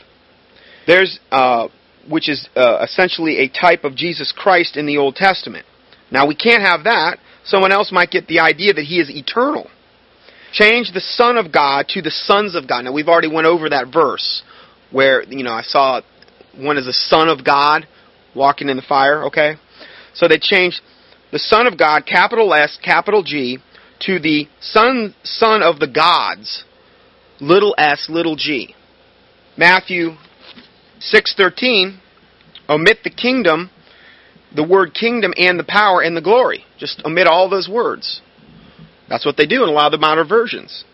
[0.86, 1.68] There's uh,
[2.08, 5.66] which is uh, essentially a type of Jesus Christ in the Old Testament.
[6.10, 7.18] Now we can't have that.
[7.44, 9.68] Someone else might get the idea that he is eternal.
[10.52, 12.84] Change the Son of God to the sons of God.
[12.84, 14.42] Now we've already went over that verse
[14.90, 16.00] where you know I saw
[16.56, 17.86] one is the Son of God
[18.34, 19.24] walking in the fire.
[19.26, 19.56] Okay,
[20.14, 20.80] so they changed
[21.30, 23.58] the Son of God, capital S, capital G,
[24.00, 26.64] to the son, son of the gods,
[27.40, 28.74] little s, little g.
[29.56, 30.10] Matthew
[31.00, 31.98] 6.13,
[32.68, 33.70] omit the kingdom,
[34.54, 36.64] the word kingdom and the power and the glory.
[36.78, 38.20] Just omit all those words.
[39.08, 40.84] That's what they do in a lot of the modern versions.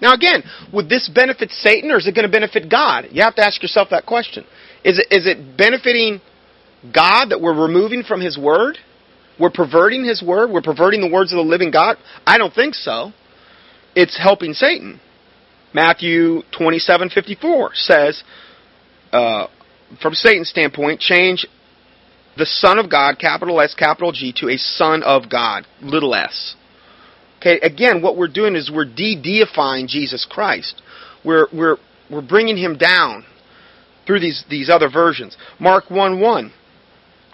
[0.00, 3.06] Now again, would this benefit Satan or is it going to benefit God?
[3.10, 4.44] You have to ask yourself that question.
[4.84, 6.20] Is it, is it benefiting
[6.92, 8.78] God that we're removing from His Word?
[9.38, 10.50] We're perverting His word.
[10.50, 11.96] We're perverting the words of the living God.
[12.26, 13.12] I don't think so.
[13.94, 15.00] It's helping Satan.
[15.74, 18.22] Matthew twenty-seven fifty-four says,
[19.12, 19.46] uh,
[20.00, 21.46] from Satan's standpoint, change
[22.36, 26.56] the Son of God, capital S, capital G, to a Son of God, little s.
[27.38, 30.80] Okay, again, what we're doing is we're de-deifying Jesus Christ.
[31.24, 31.76] We're, we're,
[32.10, 33.24] we're bringing him down
[34.06, 35.36] through these, these other versions.
[35.58, 36.52] Mark 1 1.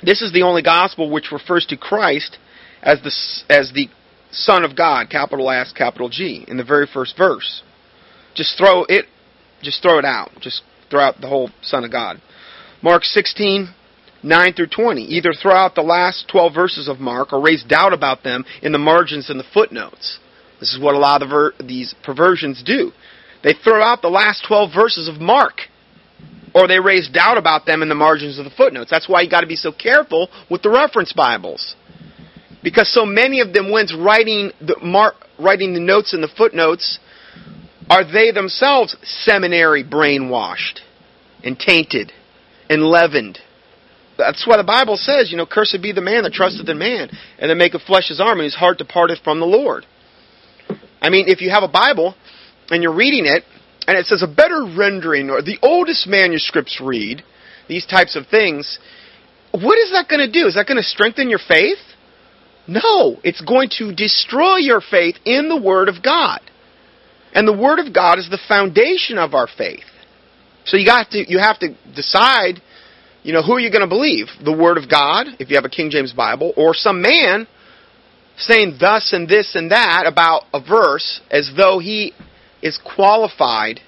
[0.03, 2.39] This is the only gospel which refers to Christ
[2.83, 3.13] as the,
[3.53, 3.89] as the
[4.31, 7.63] Son of God, capital S, capital G, in the very first verse.
[8.35, 9.07] Just throw it,
[9.63, 10.31] just throw it out.
[10.41, 12.21] Just throw out the whole Son of God.
[12.83, 13.75] Mark 16,
[14.23, 15.03] 9 through 20.
[15.03, 18.73] Either throw out the last 12 verses of Mark or raise doubt about them in
[18.73, 20.19] the margins and the footnotes.
[20.61, 22.93] This is what a lot of ver- these perversions do.
[23.43, 25.63] They throw out the last 12 verses of Mark
[26.55, 28.91] or they raise doubt about them in the margins of the footnotes.
[28.91, 31.77] That's why you got to be so careful with the reference Bibles.
[32.63, 36.99] Because so many of them, when writing the, mar- writing the notes and the footnotes,
[37.89, 40.81] are they themselves seminary brainwashed
[41.45, 42.13] and tainted
[42.69, 43.39] and leavened
[44.19, 47.09] That's why the Bible says, you know, cursed be the man that trusteth in man,
[47.39, 49.87] and then maketh flesh his arm, and his heart departeth from the Lord.
[51.01, 52.15] I mean, if you have a Bible
[52.71, 53.45] and you're reading it,
[53.89, 57.25] and it says a better rendering, or the oldest manuscripts read,
[57.69, 58.79] these types of things,
[59.53, 60.47] what is that going to do?
[60.47, 61.79] Is that going to strengthen your faith?
[62.69, 66.41] No, it's going to destroy your faith in the Word of God.
[67.33, 69.89] And the Word of God is the foundation of our faith.
[70.67, 72.61] So you got to you have to decide,
[73.23, 74.27] you know, who are you going to believe?
[74.45, 77.47] The Word of God, if you have a King James Bible, or some man
[78.37, 82.13] saying thus and this and that about a verse as though he
[82.63, 83.81] is qualified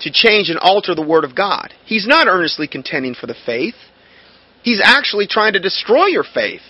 [0.00, 1.72] to change and alter the Word of God.
[1.84, 3.74] He's not earnestly contending for the faith.
[4.62, 6.62] He's actually trying to destroy your faith.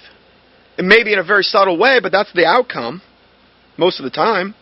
[0.77, 3.03] It may be in a very subtle way, but that's the outcome
[3.77, 4.55] most of the time.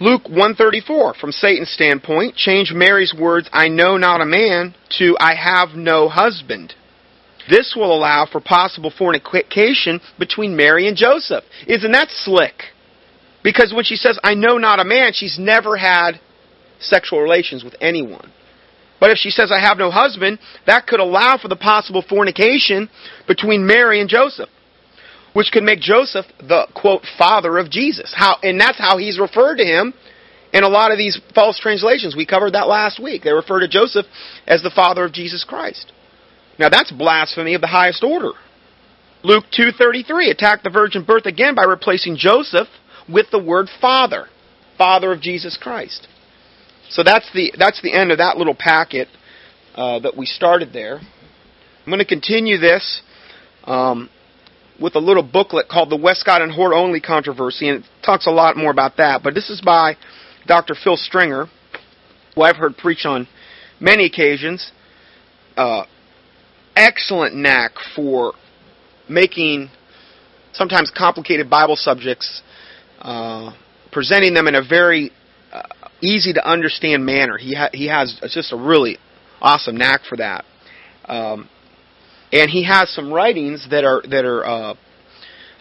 [0.00, 5.34] Luke 134 from Satan's standpoint change Mary's words I know not a man to I
[5.34, 6.74] have no husband.
[7.48, 11.44] This will allow for possible fornication between Mary and Joseph.
[11.66, 12.54] Isn't that slick?
[13.42, 16.20] Because when she says I know not a man, she's never had
[16.80, 18.32] sexual relations with anyone.
[19.00, 22.88] But if she says I have no husband, that could allow for the possible fornication
[23.26, 24.48] between Mary and Joseph
[25.32, 28.12] which could make Joseph the quote father of Jesus.
[28.16, 29.94] How and that's how he's referred to him
[30.52, 32.14] in a lot of these false translations.
[32.14, 33.22] We covered that last week.
[33.22, 34.06] They refer to Joseph
[34.46, 35.92] as the father of Jesus Christ.
[36.58, 38.32] Now that's blasphemy of the highest order.
[39.24, 42.68] Luke 2:33 attacked the virgin birth again by replacing Joseph
[43.12, 44.26] with the word father,
[44.78, 46.08] father of Jesus Christ.
[46.90, 49.08] So that's the that's the end of that little packet
[49.74, 50.96] uh, that we started there.
[50.96, 53.02] I'm going to continue this
[53.64, 54.08] um,
[54.80, 58.30] with a little booklet called The Westcott and Hort Only Controversy, and it talks a
[58.30, 59.22] lot more about that.
[59.22, 59.96] But this is by
[60.46, 60.74] Dr.
[60.74, 61.46] Phil Stringer,
[62.34, 63.26] who I've heard preach on
[63.80, 64.70] many occasions.
[65.56, 65.84] Uh,
[66.76, 68.32] excellent knack for
[69.08, 69.70] making
[70.52, 72.42] sometimes complicated Bible subjects,
[73.02, 73.52] uh,
[73.90, 75.10] presenting them in a very
[75.52, 75.62] uh,
[76.00, 77.36] easy to understand manner.
[77.36, 78.98] He ha- he has just a really
[79.40, 80.44] awesome knack for that.
[81.04, 81.48] Um,
[82.32, 84.74] and he has some writings that are that are uh,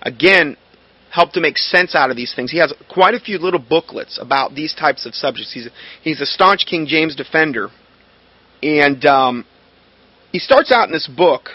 [0.02, 0.56] again
[1.12, 2.52] help to make sense out of these things.
[2.52, 5.52] He has quite a few little booklets about these types of subjects.
[5.54, 5.72] He's a,
[6.02, 7.70] he's a staunch King James defender,
[8.64, 9.46] and um,
[10.32, 11.50] he starts out in this book,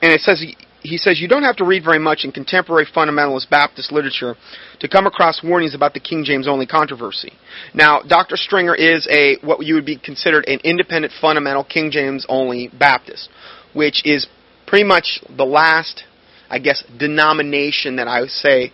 [0.00, 0.44] and it says
[0.82, 4.34] he, says you don't have to read very much in contemporary fundamentalist Baptist literature
[4.80, 7.32] to come across warnings about the King James only controversy.
[7.74, 8.36] Now, Dr.
[8.36, 13.28] Stringer is a what you would be considered an independent fundamental King James only Baptist
[13.72, 14.26] which is
[14.66, 16.04] pretty much the last,
[16.48, 18.72] I guess, denomination that I would say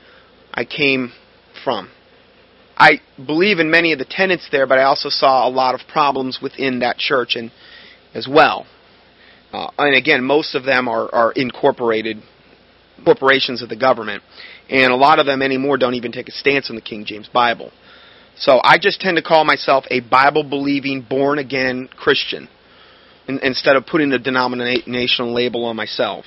[0.52, 1.12] I came
[1.64, 1.90] from.
[2.76, 5.86] I believe in many of the tenets there, but I also saw a lot of
[5.88, 7.50] problems within that church and
[8.14, 8.66] as well.
[9.53, 12.18] Uh, and again, most of them are, are incorporated
[13.05, 14.22] corporations of the government,
[14.68, 17.28] and a lot of them anymore don't even take a stance on the King James
[17.28, 17.70] Bible.
[18.36, 22.49] So I just tend to call myself a Bible believing, born again Christian
[23.26, 26.24] in, instead of putting the denominational label on myself.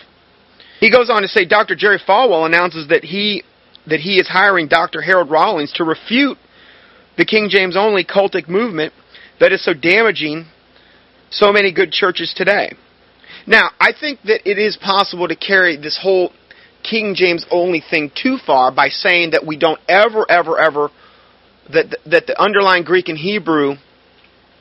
[0.79, 1.75] He goes on to say Dr.
[1.75, 3.43] Jerry Falwell announces that he
[3.87, 5.01] that he is hiring Dr.
[5.01, 6.37] Harold Rawlings to refute
[7.17, 8.93] the King James only cultic movement
[9.39, 10.45] that is so damaging
[11.31, 12.73] so many good churches today.
[13.47, 16.31] Now, I think that it is possible to carry this whole
[16.83, 20.89] King James only thing too far by saying that we don't ever, ever, ever
[21.71, 23.75] that that the underlying Greek and Hebrew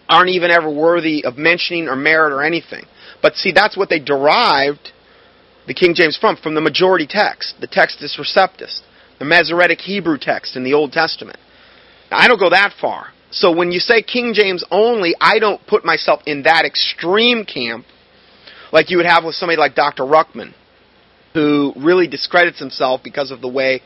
[0.09, 2.85] aren't even ever worthy of mentioning or merit or anything.
[3.23, 4.91] But see, that's what they derived
[5.67, 8.81] the King James from, from the majority text, the Textus Receptus,
[9.19, 11.39] the Masoretic Hebrew text in the Old Testament.
[12.11, 13.13] Now, I don't go that far.
[13.31, 17.87] So when you say King James only, I don't put myself in that extreme camp
[18.73, 20.05] like you would have with somebody like Dr.
[20.05, 20.55] Ruckman,
[21.35, 23.83] who really discredits himself because of the way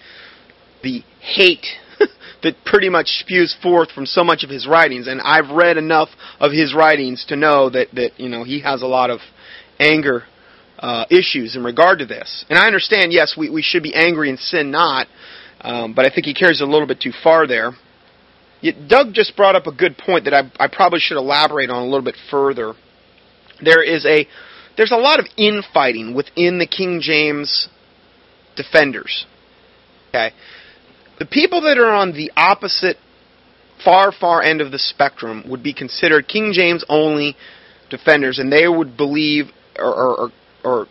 [0.82, 1.66] the hate
[2.42, 5.06] that pretty much spews forth from so much of his writings.
[5.06, 6.10] And I've read enough
[6.40, 9.20] of his writings to know that, that you know, he has a lot of
[9.78, 10.24] anger
[10.78, 12.44] uh, issues in regard to this.
[12.50, 15.06] And I understand, yes, we, we should be angry and sin not,
[15.60, 17.72] um, but I think he carries a little bit too far there.
[18.60, 21.82] Yet Doug just brought up a good point that I, I probably should elaborate on
[21.82, 22.74] a little bit further.
[23.62, 24.26] There is a
[24.76, 27.68] there's a lot of infighting within the King James
[28.56, 29.26] defenders.
[30.08, 30.32] Okay,
[31.18, 32.96] the people that are on the opposite,
[33.84, 37.36] far, far end of the spectrum would be considered King James only
[37.90, 39.46] defenders, and they would believe
[39.78, 40.30] or, or,
[40.64, 40.86] or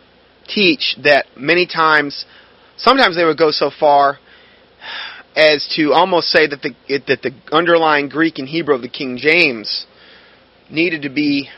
[0.46, 2.24] teach that many times,
[2.76, 4.18] sometimes they would go so far
[5.36, 6.74] as to almost say that the
[7.06, 9.86] that the underlying Greek and Hebrew of the King James
[10.70, 11.48] needed to be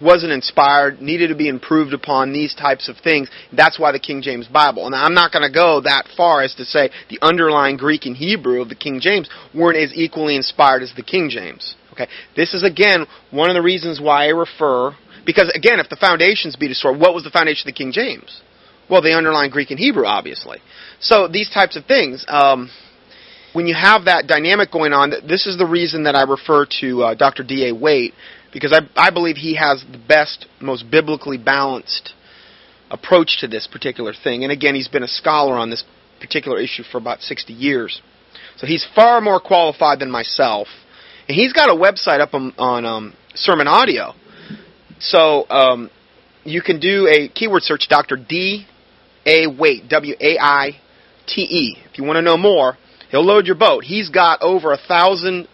[0.00, 3.30] wasn't inspired, needed to be improved upon, these types of things.
[3.52, 4.86] That's why the King James Bible.
[4.86, 8.16] And I'm not going to go that far as to say the underlying Greek and
[8.16, 11.74] Hebrew of the King James weren't as equally inspired as the King James.
[11.92, 12.08] Okay?
[12.36, 14.94] This is again one of the reasons why I refer
[15.28, 18.40] because again, if the foundations be destroyed, what was the foundation of the King James?
[18.88, 20.58] Well, the underlying Greek and Hebrew, obviously.
[21.00, 22.24] So these types of things.
[22.28, 22.70] Um,
[23.52, 27.02] when you have that dynamic going on, this is the reason that I refer to
[27.02, 27.42] uh, Dr.
[27.42, 27.74] D.A.
[27.74, 28.14] Waite
[28.52, 32.14] because I, I believe he has the best, most biblically balanced
[32.90, 34.44] approach to this particular thing.
[34.44, 35.84] And again, he's been a scholar on this
[36.20, 38.00] particular issue for about 60 years.
[38.56, 40.68] So he's far more qualified than myself.
[41.28, 44.14] And he's got a website up on, on um, Sermon Audio.
[44.98, 45.90] So um,
[46.44, 48.16] you can do a keyword search, Dr.
[48.16, 48.66] D.
[49.26, 49.46] A.
[49.46, 50.70] Waite, W A I
[51.26, 51.76] T E.
[51.90, 52.78] If you want to know more,
[53.10, 53.84] he'll load your boat.
[53.84, 55.48] He's got over a thousand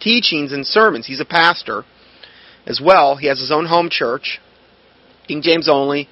[0.00, 1.06] teachings and sermons.
[1.06, 1.84] He's a pastor
[2.66, 3.16] as well.
[3.16, 4.40] He has his own home church,
[5.26, 6.08] King James only.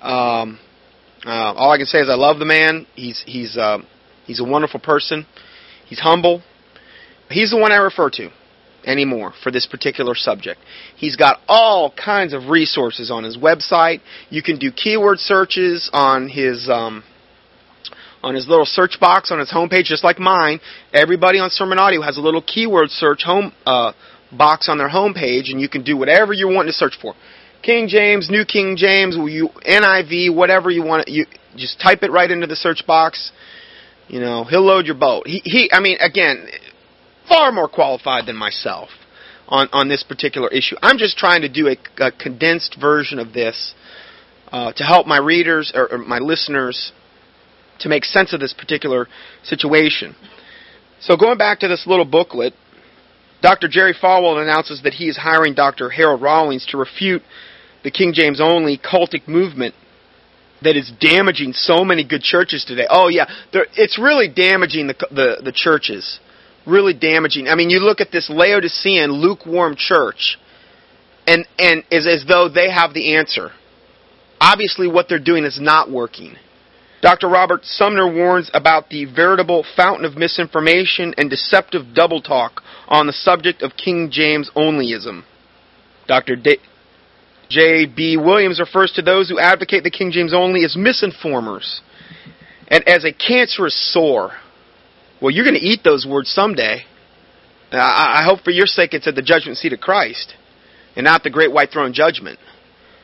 [0.00, 0.58] Um,
[1.26, 2.86] uh, all I can say is I love the man.
[2.94, 3.78] He's he's uh,
[4.26, 5.26] he's a wonderful person.
[5.86, 6.42] He's humble.
[7.28, 8.30] He's the one I refer to
[8.84, 10.60] anymore for this particular subject.
[10.96, 14.00] He's got all kinds of resources on his website.
[14.30, 17.04] You can do keyword searches on his um,
[18.22, 20.60] on his little search box on his homepage, just like mine.
[20.92, 23.92] Everybody on Sermon Audio has a little keyword search home uh,
[24.32, 27.14] box on their homepage, and you can do whatever you're wanting to search for.
[27.62, 31.08] King James, New King James, you NIV, whatever you want.
[31.08, 31.26] You
[31.56, 33.32] just type it right into the search box.
[34.08, 35.26] You know, he'll load your boat.
[35.26, 36.46] He, he I mean, again,
[37.28, 38.88] far more qualified than myself
[39.48, 40.76] on on this particular issue.
[40.82, 43.74] I'm just trying to do a, a condensed version of this
[44.50, 46.92] uh, to help my readers or, or my listeners
[47.80, 49.06] to make sense of this particular
[49.42, 50.14] situation.
[51.00, 52.52] So going back to this little booklet,
[53.42, 53.68] Dr.
[53.68, 55.90] Jerry Falwell announces that he is hiring Dr.
[55.90, 57.22] Harold Rawlings to refute
[57.82, 59.74] the King James only cultic movement
[60.62, 62.86] that is damaging so many good churches today.
[62.88, 66.20] Oh yeah, it's really damaging the, the the churches.
[66.66, 67.48] Really damaging.
[67.48, 70.38] I mean, you look at this Laodicean lukewarm church,
[71.26, 73.50] and and is as though they have the answer.
[74.38, 76.36] Obviously, what they're doing is not working.
[77.02, 77.28] Dr.
[77.28, 83.12] Robert Sumner warns about the veritable fountain of misinformation and deceptive double talk on the
[83.12, 85.24] subject of King James onlyism.
[86.06, 86.36] Dr.
[87.48, 88.18] J.B.
[88.18, 91.80] Williams refers to those who advocate the King James only as misinformers
[92.68, 94.32] and as a cancerous sore.
[95.22, 96.84] Well, you're going to eat those words someday.
[97.72, 100.34] I hope for your sake it's at the judgment seat of Christ
[100.96, 102.38] and not the great white throne judgment.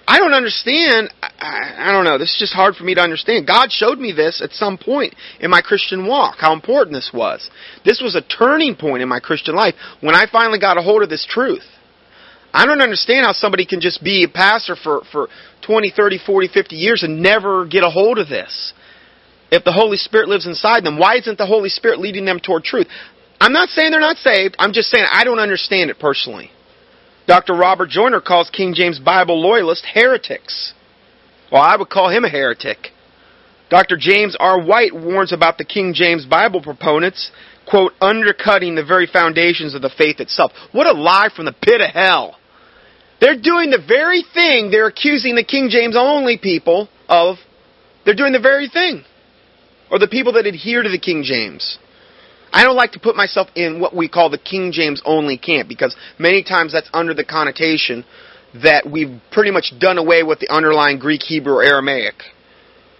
[0.08, 1.12] I don't understand.
[1.20, 2.16] I, I, don't know.
[2.16, 3.46] This is just hard for me to understand.
[3.46, 7.50] God showed me this at some point in my Christian walk, how important this was.
[7.84, 11.02] This was a turning point in my Christian life when I finally got a hold
[11.02, 11.64] of this truth.
[12.52, 15.28] I don't understand how somebody can just be a pastor for, for
[15.66, 18.72] 20, 30, 40, 50 years and never get a hold of this.
[19.50, 22.64] If the Holy Spirit lives inside them, why isn't the Holy Spirit leading them toward
[22.64, 22.86] truth?
[23.40, 24.56] I'm not saying they're not saved.
[24.58, 26.50] I'm just saying I don't understand it personally.
[27.26, 27.54] Dr.
[27.54, 30.74] Robert Joyner calls King James Bible loyalists heretics.
[31.50, 32.88] Well, I would call him a heretic.
[33.68, 33.96] Dr.
[33.96, 34.60] James R.
[34.62, 37.32] White warns about the King James Bible proponents,
[37.68, 40.52] quote, undercutting the very foundations of the faith itself.
[40.70, 42.36] What a lie from the pit of hell.
[43.20, 47.36] They're doing the very thing they're accusing the King James only people of.
[48.04, 49.04] They're doing the very thing.
[49.90, 51.78] Or the people that adhere to the King James.
[52.56, 55.68] I don't like to put myself in what we call the King James only camp
[55.68, 58.02] because many times that's under the connotation
[58.62, 62.14] that we've pretty much done away with the underlying Greek, Hebrew, or Aramaic.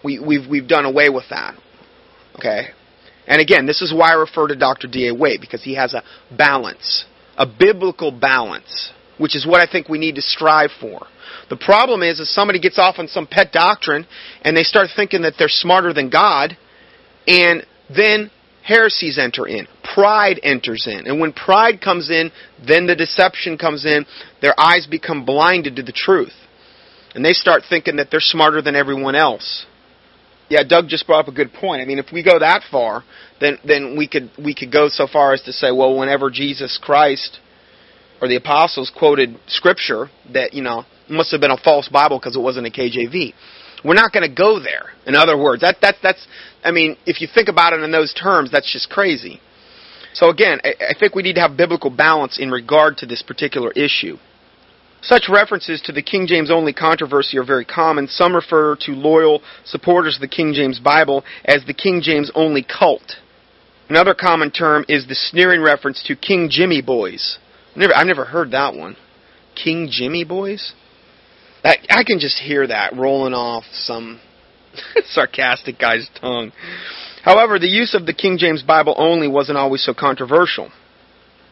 [0.05, 1.55] We, we've, we've done away with that.
[2.39, 2.67] Okay?
[3.27, 4.89] And again, this is why I refer to Dr.
[4.89, 5.15] D.A.
[5.15, 6.03] Waite, because he has a
[6.37, 7.07] balance,
[7.39, 11.07] a biblical balance, which is what I think we need to strive for.
[11.49, 14.07] The problem is, if somebody gets off on some pet doctrine
[14.43, 16.59] and they start thinking that they're smarter than God,
[17.27, 18.31] and then
[18.67, 19.67] heresies enter in.
[19.95, 21.07] Pride enters in.
[21.07, 22.33] And when pride comes in,
[22.67, 24.05] then the deception comes in.
[24.43, 26.35] Their eyes become blinded to the truth.
[27.15, 29.67] And they start thinking that they're smarter than everyone else.
[30.49, 31.81] Yeah, Doug just brought up a good point.
[31.81, 33.05] I mean, if we go that far,
[33.41, 36.79] then then we could we could go so far as to say, well, whenever Jesus
[36.81, 37.41] Christ
[38.21, 42.37] or the apostles quoted scripture, that you know must have been a false Bible because
[42.37, 43.33] it wasn't a KJV.
[43.87, 44.91] We're not going to go there.
[45.07, 46.27] In other words, that, that, that's,
[46.65, 49.41] I mean, if you think about it in those terms, that's just crazy.
[50.13, 53.23] So again, I, I think we need to have biblical balance in regard to this
[53.23, 54.17] particular issue.
[55.03, 58.09] Such references to the King James only controversy are very common.
[58.09, 62.65] Some refer to loyal supporters of the King James Bible as the King James only
[62.65, 63.17] cult.
[63.89, 67.39] Another common term is the sneering reference to King Jimmy boys.
[67.77, 68.97] Never, I've never heard that one.
[69.55, 70.73] King Jimmy boys?
[71.67, 74.21] I, I can just hear that rolling off some
[75.07, 76.53] sarcastic guy's tongue.
[77.25, 80.71] However, the use of the King James Bible only wasn't always so controversial.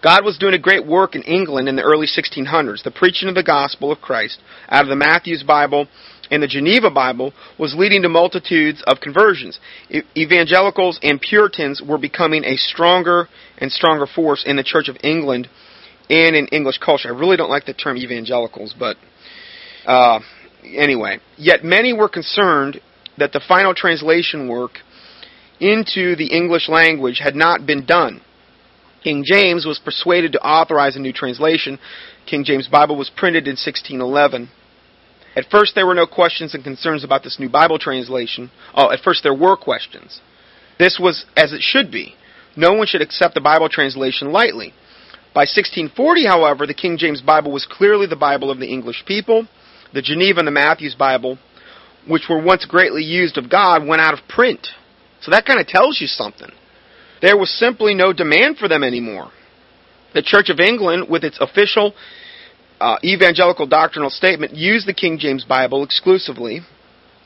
[0.05, 2.85] God was doing a great work in England in the early 1600s.
[2.85, 5.89] The preaching of the gospel of Christ out of the Matthew's Bible
[6.31, 9.59] and the Geneva Bible was leading to multitudes of conversions.
[10.17, 15.49] Evangelicals and Puritans were becoming a stronger and stronger force in the Church of England
[16.09, 17.13] and in English culture.
[17.13, 18.97] I really don't like the term evangelicals, but
[19.87, 20.21] uh,
[20.65, 21.19] anyway.
[21.37, 22.81] Yet many were concerned
[23.19, 24.73] that the final translation work
[25.61, 28.21] into the English language had not been done.
[29.03, 31.79] King James was persuaded to authorize a new translation.
[32.27, 34.49] King James Bible was printed in 1611.
[35.37, 38.51] At first, there were no questions and concerns about this new Bible translation.
[38.75, 40.21] Oh, at first, there were questions.
[40.79, 42.15] This was as it should be.
[42.57, 44.73] No one should accept the Bible translation lightly.
[45.35, 49.49] By 1640, however, the King James Bible was clearly the Bible of the English people.
[49.95, 51.39] The Geneva and the Matthews Bible,
[52.07, 54.67] which were once greatly used of God, went out of print.
[55.21, 56.51] So that kind of tells you something.
[57.23, 59.31] There was simply no demand for them anymore.
[60.13, 61.95] The Church of England, with its official
[62.81, 66.61] uh, evangelical doctrinal statement, used the King James Bible exclusively.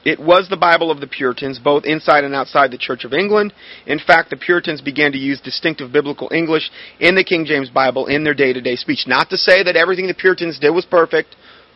[0.04, 3.52] It was the Bible of the Puritans, both inside and outside the Church of England.
[3.86, 8.06] In fact, the Puritans began to use distinctive biblical English in the King James Bible
[8.06, 9.06] in their day to day speech.
[9.06, 11.34] Not to say that everything the Puritans did was perfect,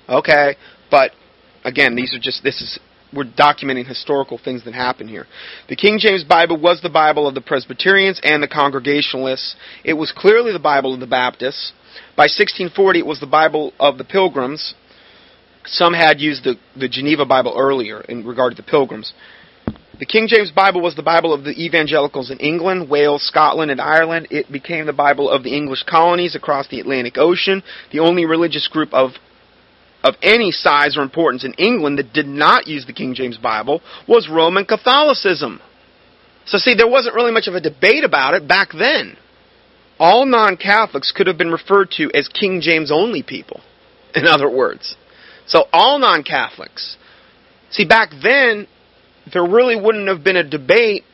[0.08, 0.54] okay,
[0.92, 1.10] but
[1.64, 2.78] again, these are just, this is
[3.14, 5.26] we're documenting historical things that happened here.
[5.68, 9.56] The King James Bible was the Bible of the Presbyterians and the Congregationalists.
[9.84, 11.72] It was clearly the Bible of the Baptists.
[12.16, 14.74] By 1640, it was the Bible of the Pilgrims.
[15.64, 19.12] Some had used the, the Geneva Bible earlier in regard to the Pilgrims.
[19.98, 23.80] The King James Bible was the Bible of the evangelicals in England, Wales, Scotland, and
[23.80, 24.28] Ireland.
[24.30, 27.62] It became the Bible of the English colonies across the Atlantic Ocean,
[27.92, 29.12] the only religious group of
[30.02, 33.80] of any size or importance in England that did not use the King James Bible
[34.08, 35.60] was Roman Catholicism.
[36.44, 39.16] So, see, there wasn't really much of a debate about it back then.
[39.98, 43.60] All non Catholics could have been referred to as King James only people,
[44.14, 44.96] in other words.
[45.46, 46.96] So, all non Catholics.
[47.70, 48.66] See, back then,
[49.32, 51.04] there really wouldn't have been a debate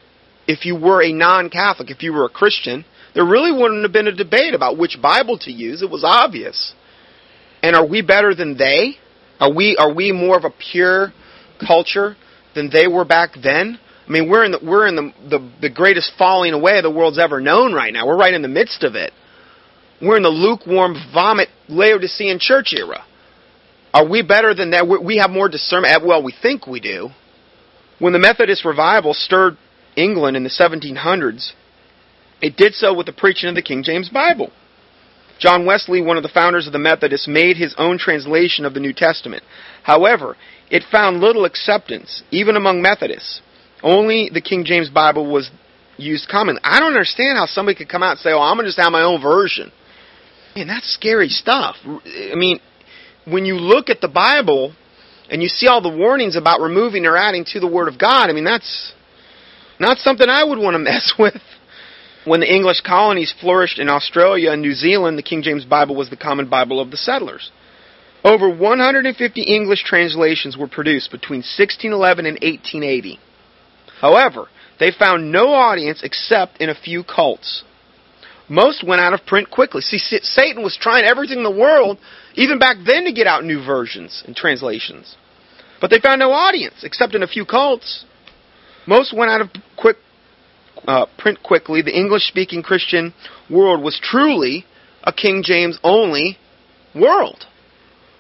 [0.46, 2.84] if you were a non Catholic, if you were a Christian.
[3.14, 5.82] There really wouldn't have been a debate about which Bible to use.
[5.82, 6.74] It was obvious.
[7.68, 8.96] And are we better than they?
[9.38, 11.12] Are we are we more of a pure
[11.60, 12.16] culture
[12.54, 13.78] than they were back then?
[14.06, 17.18] I mean, we're in the we're in the the, the greatest falling away the world's
[17.18, 18.06] ever known right now.
[18.06, 19.12] We're right in the midst of it.
[20.00, 23.04] We're in the lukewarm vomit Laodicean church era.
[23.92, 24.88] Are we better than that?
[24.88, 25.92] We have more discernment.
[25.92, 27.10] Eh, well, we think we do.
[27.98, 29.58] When the Methodist revival stirred
[29.94, 31.52] England in the 1700s,
[32.40, 34.52] it did so with the preaching of the King James Bible.
[35.38, 38.80] John Wesley, one of the founders of the Methodists, made his own translation of the
[38.80, 39.42] New Testament.
[39.82, 40.36] However,
[40.70, 43.40] it found little acceptance, even among Methodists.
[43.82, 45.50] Only the King James Bible was
[45.96, 46.60] used commonly.
[46.64, 48.80] I don't understand how somebody could come out and say, oh, I'm going to just
[48.80, 49.70] have my own version.
[50.56, 51.76] Man, that's scary stuff.
[51.84, 52.60] I mean,
[53.26, 54.74] when you look at the Bible
[55.30, 58.30] and you see all the warnings about removing or adding to the Word of God,
[58.30, 58.92] I mean, that's
[59.78, 61.40] not something I would want to mess with.
[62.24, 66.10] When the English colonies flourished in Australia and New Zealand, the King James Bible was
[66.10, 67.50] the common Bible of the settlers.
[68.24, 73.20] Over 150 English translations were produced between 1611 and 1880.
[74.00, 74.48] However,
[74.80, 77.64] they found no audience except in a few cults.
[78.48, 79.82] Most went out of print quickly.
[79.82, 81.98] See, Satan was trying everything in the world,
[82.34, 85.16] even back then, to get out new versions and translations.
[85.80, 88.04] But they found no audience except in a few cults.
[88.86, 89.96] Most went out of quick
[90.86, 93.14] uh, print quickly, the English speaking Christian
[93.50, 94.64] world was truly
[95.02, 96.38] a King James only
[96.94, 97.46] world.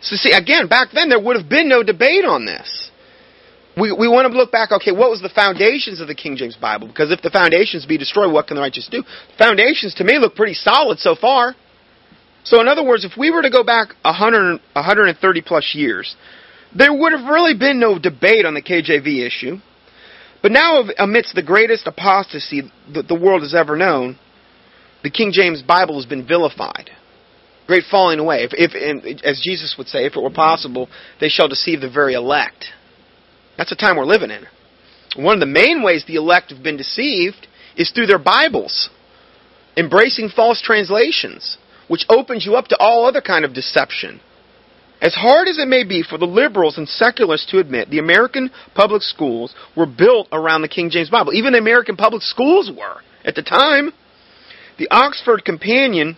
[0.00, 2.90] So, see, again, back then there would have been no debate on this.
[3.76, 6.56] We, we want to look back, okay, what was the foundations of the King James
[6.56, 6.88] Bible?
[6.88, 9.04] Because if the foundations be destroyed, what can the righteous do?
[9.38, 11.54] Foundations, to me, look pretty solid so far.
[12.44, 16.16] So, in other words, if we were to go back 100, 130 plus years,
[16.74, 19.58] there would have really been no debate on the KJV issue.
[20.42, 22.62] But now, amidst the greatest apostasy
[22.94, 24.18] that the world has ever known,
[25.02, 26.90] the King James Bible has been vilified.
[27.66, 28.48] Great falling away.
[28.50, 30.88] If, if as Jesus would say, if it were possible,
[31.20, 32.66] they shall deceive the very elect.
[33.56, 34.44] That's the time we're living in.
[35.22, 38.90] One of the main ways the elect have been deceived is through their Bibles,
[39.76, 41.58] embracing false translations,
[41.88, 44.20] which opens you up to all other kind of deception.
[45.00, 48.50] As hard as it may be for the liberals and secularists to admit, the American
[48.74, 51.32] public schools were built around the King James Bible.
[51.34, 53.92] Even the American public schools were at the time.
[54.78, 56.16] The Oxford Companion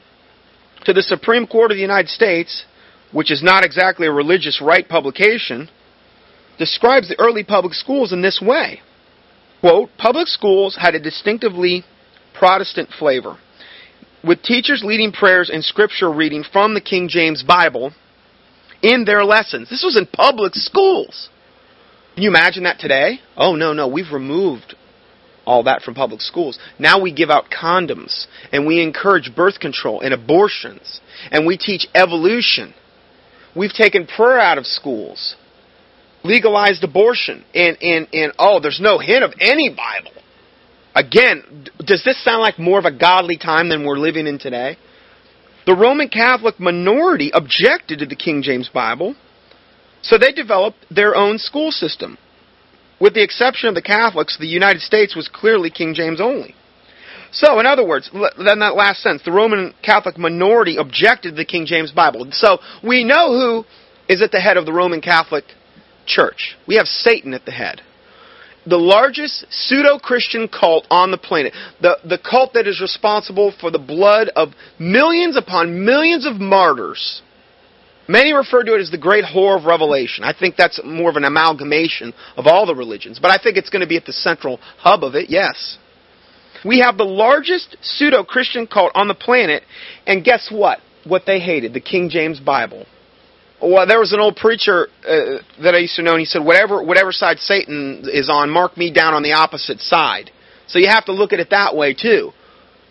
[0.84, 2.64] to the Supreme Court of the United States
[3.12, 5.68] which is not exactly a religious right publication,
[6.58, 8.80] describes the early public schools in this way.
[9.60, 11.84] Quote, public schools had a distinctively
[12.32, 13.36] Protestant flavor,
[14.24, 17.92] with teachers leading prayers and scripture reading from the King James Bible
[18.82, 19.68] in their lessons.
[19.68, 21.28] This was in public schools.
[22.14, 23.20] Can you imagine that today?
[23.36, 24.74] Oh, no, no, we've removed
[25.46, 26.58] all that from public schools.
[26.78, 31.00] Now we give out condoms, and we encourage birth control and abortions,
[31.30, 32.74] and we teach evolution.
[33.56, 35.34] We've taken prayer out of schools,
[36.22, 40.12] legalized abortion, and, and, and oh, there's no hint of any Bible.
[40.94, 44.76] Again, does this sound like more of a godly time than we're living in today?
[45.66, 49.14] The Roman Catholic minority objected to the King James Bible,
[50.02, 52.16] so they developed their own school system.
[53.00, 56.54] With the exception of the Catholics, the United States was clearly King James only.
[57.32, 61.44] So, in other words, then that last sentence, the Roman Catholic minority objected to the
[61.44, 62.26] King James Bible.
[62.32, 63.64] So, we know who
[64.08, 65.44] is at the head of the Roman Catholic
[66.06, 66.56] Church.
[66.66, 67.82] We have Satan at the head
[68.66, 71.54] the largest pseudo Christian cult on the planet.
[71.80, 77.22] The, the cult that is responsible for the blood of millions upon millions of martyrs.
[78.08, 80.24] Many refer to it as the great whore of Revelation.
[80.24, 83.70] I think that's more of an amalgamation of all the religions, but I think it's
[83.70, 85.78] going to be at the central hub of it, yes.
[86.64, 89.62] We have the largest pseudo Christian cult on the planet,
[90.06, 90.80] and guess what?
[91.04, 92.84] What they hated the King James Bible
[93.62, 96.44] well, there was an old preacher uh, that I used to know, and he said,
[96.44, 100.30] "Whatever, whatever side Satan is on, mark me down on the opposite side."
[100.66, 102.32] So you have to look at it that way too.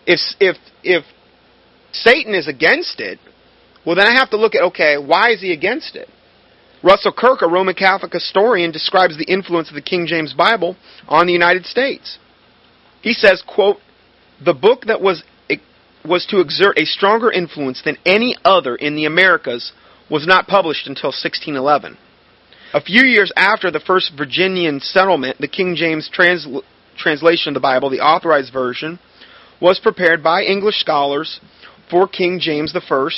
[0.06, 1.04] If if if
[1.92, 3.18] Satan is against it,
[3.84, 6.08] well, then I have to look at okay, why is he against it?
[6.82, 10.76] Russell Kirk, a Roman Catholic historian, describes the influence of the King James Bible
[11.08, 12.18] on the United States.
[13.02, 13.80] He says, "quote
[14.40, 15.22] The book that was
[16.02, 19.72] was to exert a stronger influence than any other in the Americas."
[20.10, 21.96] Was not published until 1611.
[22.72, 26.46] A few years after the first Virginian settlement, the King James trans-
[26.96, 28.98] translation of the Bible, the authorized version,
[29.60, 31.40] was prepared by English scholars
[31.90, 33.08] for King James I,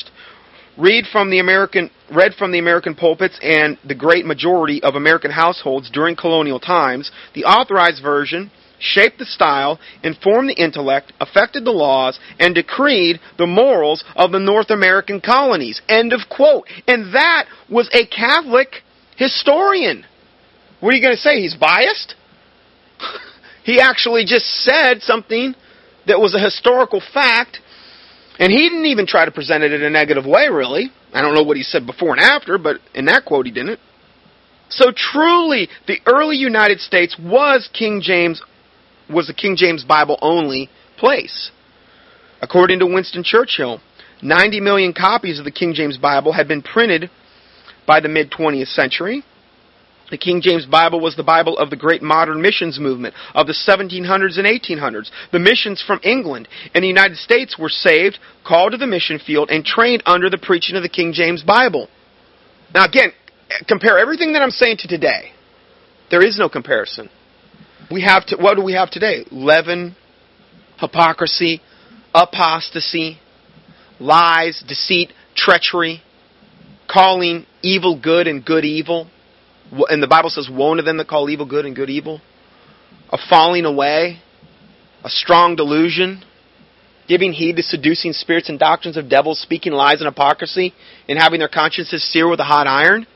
[0.78, 5.30] read from the American, read from the American pulpits and the great majority of American
[5.30, 7.10] households during colonial times.
[7.34, 8.50] The authorized version
[8.82, 14.40] shaped the style, informed the intellect, affected the laws, and decreed the morals of the
[14.40, 15.80] North American colonies.
[15.88, 16.66] End of quote.
[16.86, 18.82] And that was a Catholic
[19.16, 20.04] historian.
[20.80, 21.40] What are you going to say?
[21.40, 22.16] He's biased?
[23.64, 25.54] he actually just said something
[26.06, 27.60] that was a historical fact,
[28.40, 30.90] and he didn't even try to present it in a negative way, really.
[31.14, 33.78] I don't know what he said before and after, but in that quote he didn't.
[34.70, 38.42] So truly, the early United States was King James
[39.10, 41.50] was the King James Bible only place.
[42.40, 43.80] According to Winston Churchill,
[44.22, 47.10] 90 million copies of the King James Bible had been printed
[47.86, 49.24] by the mid 20th century.
[50.10, 53.54] The King James Bible was the Bible of the great modern missions movement of the
[53.54, 55.10] 1700s and 1800s.
[55.32, 59.50] The missions from England and the United States were saved, called to the mission field,
[59.50, 61.88] and trained under the preaching of the King James Bible.
[62.74, 63.12] Now, again,
[63.66, 65.32] compare everything that I'm saying to today.
[66.10, 67.08] There is no comparison
[67.92, 69.24] we have to, what do we have today?
[69.30, 69.96] Leaven,
[70.78, 71.60] hypocrisy,
[72.14, 73.18] apostasy,
[74.00, 76.02] lies, deceit, treachery,
[76.90, 79.08] calling evil good and good evil.
[79.88, 82.20] And the Bible says, Woe to them that call evil good and good evil.
[83.10, 84.20] A falling away,
[85.04, 86.22] a strong delusion,
[87.08, 90.72] giving heed to seducing spirits and doctrines of devils, speaking lies and hypocrisy,
[91.08, 93.06] and having their consciences seared with a hot iron.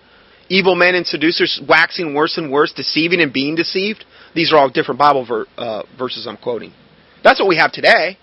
[0.49, 4.05] Evil men and seducers waxing worse and worse, deceiving and being deceived.
[4.37, 6.73] These are all different Bible ver- uh, verses I'm quoting.
[7.25, 8.19] That's what we have today.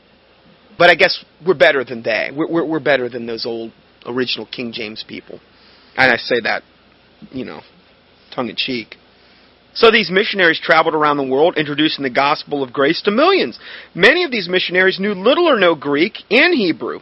[0.78, 2.30] But I guess we're better than they.
[2.34, 3.72] We're, we're, we're better than those old
[4.06, 5.40] original King James people.
[5.98, 6.64] And I say that,
[7.32, 7.62] you know,
[8.34, 8.96] tongue in cheek.
[9.74, 13.60] So these missionaries traveled around the world introducing the gospel of grace to millions.
[13.96, 17.00] Many of these missionaries knew little or no Greek and Hebrew.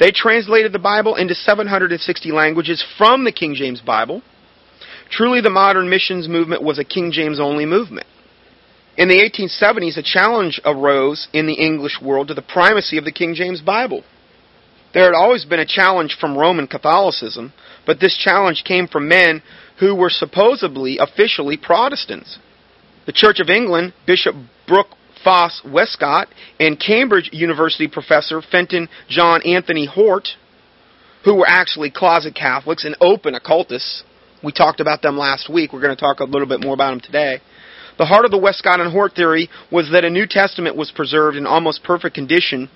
[0.00, 4.22] They translated the Bible into 760 languages from the King James Bible.
[5.10, 8.06] Truly, the modern missions movement was a King James only movement.
[8.96, 13.12] In the 1870s, a challenge arose in the English world to the primacy of the
[13.12, 14.04] King James Bible.
[14.92, 17.52] There had always been a challenge from Roman Catholicism,
[17.84, 19.42] but this challenge came from men
[19.80, 22.38] who were supposedly officially Protestants.
[23.06, 24.36] The Church of England, Bishop
[24.68, 26.28] Brooke Foss Westcott,
[26.60, 30.28] and Cambridge University professor Fenton John Anthony Hort,
[31.24, 34.04] who were actually closet Catholics and open occultists.
[34.44, 35.72] We talked about them last week.
[35.72, 37.40] We're going to talk a little bit more about them today.
[37.96, 41.36] The heart of the Westcott and Hort theory was that a New Testament was preserved
[41.36, 42.68] in almost perfect condition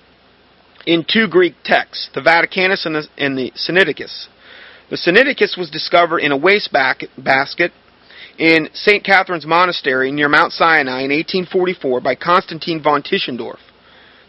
[0.85, 4.27] in two Greek texts, the Vaticanus and the, and the Sinaiticus.
[4.89, 7.71] The Sinaiticus was discovered in a waste basket
[8.37, 9.03] in St.
[9.03, 13.59] Catherine's Monastery near Mount Sinai in 1844 by Constantine von Tischendorf.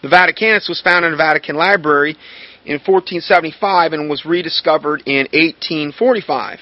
[0.03, 2.17] The Vaticanus was found in the Vatican Library
[2.65, 6.59] in 1475 and was rediscovered in 1845.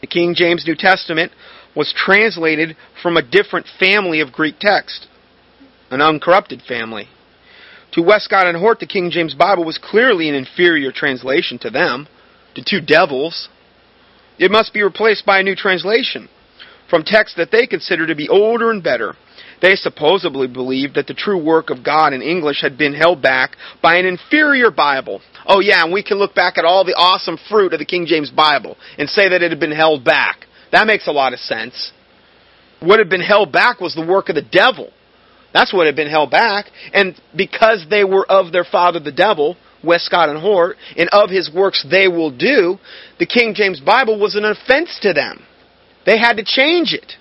[0.00, 1.32] The King James New Testament
[1.74, 5.06] was translated from a different family of Greek text,
[5.90, 7.08] an uncorrupted family.
[7.92, 12.06] To Westcott and Hort, the King James Bible was clearly an inferior translation to them,
[12.54, 13.48] to two devils.
[14.38, 16.28] It must be replaced by a new translation
[16.88, 19.14] from texts that they consider to be older and better.
[19.60, 23.56] They supposedly believed that the true work of God in English had been held back
[23.82, 25.20] by an inferior Bible.
[25.46, 28.06] Oh yeah, and we can look back at all the awesome fruit of the King
[28.06, 30.46] James Bible and say that it had been held back.
[30.72, 31.92] That makes a lot of sense.
[32.80, 34.92] What had been held back was the work of the devil.
[35.52, 36.66] That's what had been held back.
[36.92, 41.50] And because they were of their father the devil, Westcott and Hort, and of his
[41.52, 42.78] works they will do,
[43.18, 45.44] the King James Bible was an offense to them.
[46.04, 47.14] They had to change it.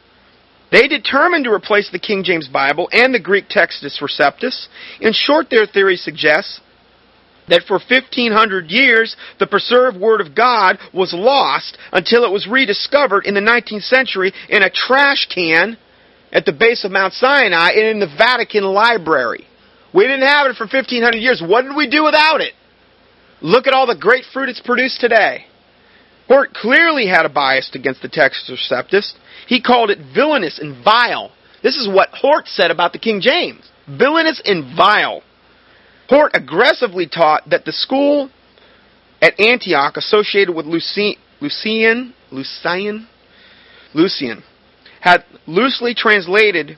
[0.72, 4.68] They determined to replace the King James Bible and the Greek Textus Receptus.
[5.00, 6.60] In short, their theory suggests
[7.48, 13.26] that for 1500 years the preserved Word of God was lost until it was rediscovered
[13.26, 15.78] in the 19th century in a trash can
[16.32, 19.48] at the base of Mount Sinai and in the Vatican Library.
[19.93, 21.41] We didn't have it for 1500 years.
[21.45, 22.54] What did we do without it?
[23.41, 25.45] Look at all the great fruit it's produced today.
[26.28, 29.14] Hort clearly had a bias against the Textus Receptus.
[29.48, 31.32] He called it villainous and vile.
[31.64, 33.70] This is what Hort said about the King James.
[33.88, 35.24] Villainous and vile.
[36.10, 38.30] Hort aggressively taught that the school
[39.22, 43.08] at Antioch associated with Lucian, Lucian, Lucian,
[43.93, 44.43] Lucian
[45.01, 46.78] had loosely translated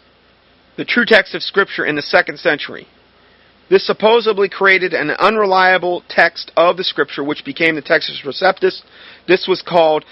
[0.78, 2.88] the true text of Scripture in the second century.
[3.70, 8.82] This supposedly created an unreliable text of the Scripture, which became the Textus Receptus.
[9.28, 10.06] This was called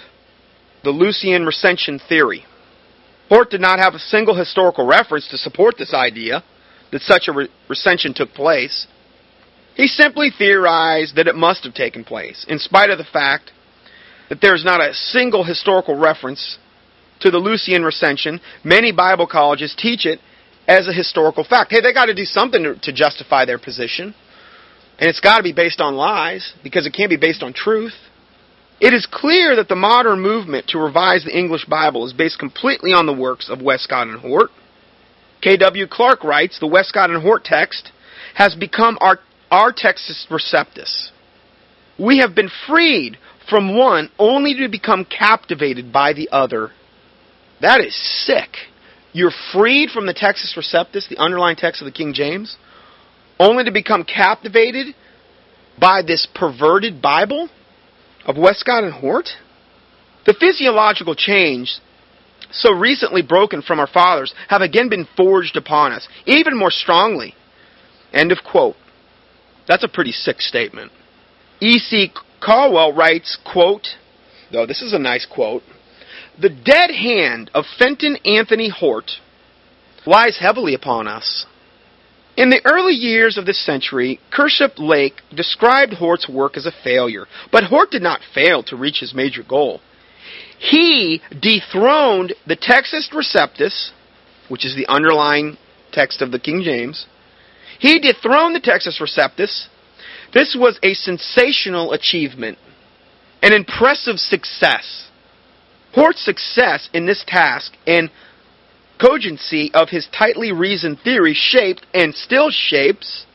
[0.84, 2.44] the Lucian recension theory.
[3.28, 6.44] Hort did not have a single historical reference to support this idea
[6.92, 8.86] that such a re- recension took place.
[9.78, 13.52] He simply theorized that it must have taken place, in spite of the fact
[14.28, 16.58] that there is not a single historical reference
[17.20, 18.40] to the Lucian recension.
[18.64, 20.18] Many Bible colleges teach it
[20.66, 21.70] as a historical fact.
[21.70, 24.16] Hey, they got to do something to, to justify their position.
[24.98, 27.94] And it's got to be based on lies, because it can't be based on truth.
[28.80, 32.90] It is clear that the modern movement to revise the English Bible is based completely
[32.92, 34.50] on the works of Westcott and Hort.
[35.40, 35.86] K.W.
[35.88, 37.92] Clark writes, the Westcott and Hort text
[38.34, 39.20] has become our,
[39.50, 41.10] our Textus Receptus.
[41.98, 43.18] We have been freed
[43.48, 46.70] from one only to become captivated by the other.
[47.60, 47.96] That is
[48.26, 48.50] sick.
[49.12, 52.56] You're freed from the Textus Receptus, the underlying text of the King James,
[53.40, 54.94] only to become captivated
[55.80, 57.48] by this perverted Bible?
[58.28, 59.30] of Westcott and Hort?
[60.26, 61.80] The physiological change
[62.50, 67.34] so recently broken from our fathers have again been forged upon us, even more strongly.
[68.12, 68.76] End of quote.
[69.68, 70.90] That's a pretty sick statement.
[71.60, 72.10] E.C.
[72.40, 73.88] Colwell writes, quote,
[74.50, 75.62] though this is a nice quote,
[76.40, 79.12] the dead hand of Fenton Anthony Hort
[80.06, 81.46] lies heavily upon us.
[82.36, 87.26] In the early years of this century, Kirsopp Lake described Hort's work as a failure,
[87.50, 89.80] but Hort did not fail to reach his major goal.
[90.58, 93.90] He dethroned the Textus Receptus,
[94.48, 95.58] which is the underlying
[95.92, 97.06] text of the King James.
[97.78, 99.68] He dethroned the Textus Receptus.
[100.32, 102.58] This was a sensational achievement,
[103.42, 105.08] an impressive success.
[105.94, 108.10] Hort's success in this task and
[109.00, 113.26] cogency of his tightly reasoned theory shaped and still shapes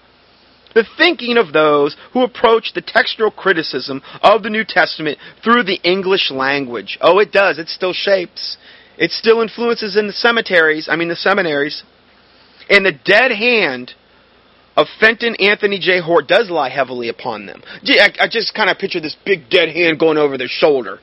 [0.73, 5.79] the thinking of those who approach the textual criticism of the New Testament through the
[5.83, 6.97] English language.
[6.99, 7.59] Oh, it does.
[7.59, 8.57] It still shapes.
[8.97, 11.83] It still influences in the cemeteries, I mean the seminaries.
[12.69, 13.93] And the dead hand
[14.75, 16.01] of Fenton Anthony J.
[16.01, 17.61] Hort does lie heavily upon them.
[17.65, 20.99] I, just kind of picture this big dead hand going over their shoulder.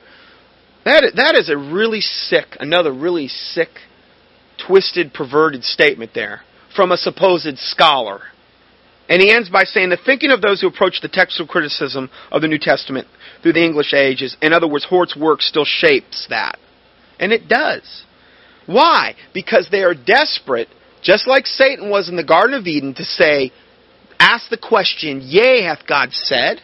[0.84, 3.68] That, that is a really sick, another really sick
[4.66, 6.42] twisted, perverted statement there
[6.74, 8.22] from a supposed scholar.
[9.08, 12.42] And he ends by saying the thinking of those who approach the textual criticism of
[12.42, 13.08] the New Testament
[13.42, 16.58] through the English ages, in other words, Hort's work still shapes that.
[17.18, 18.04] And it does.
[18.66, 19.16] Why?
[19.34, 20.68] Because they are desperate,
[21.02, 23.52] just like Satan was in the Garden of Eden, to say,
[24.18, 26.60] ask the question, Yea, hath God said?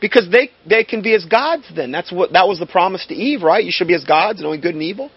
[0.00, 1.90] Because they, they can be as gods then.
[1.92, 3.64] That's what that was the promise to Eve, right?
[3.64, 5.10] You should be as gods, knowing good and evil.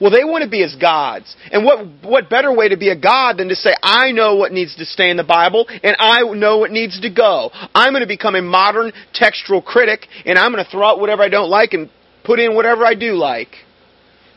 [0.00, 1.36] Well, they want to be as gods.
[1.52, 4.50] And what, what better way to be a god than to say, I know what
[4.50, 7.50] needs to stay in the Bible, and I know what needs to go.
[7.72, 11.22] I'm going to become a modern textual critic, and I'm going to throw out whatever
[11.22, 11.88] I don't like and
[12.24, 13.54] put in whatever I do like.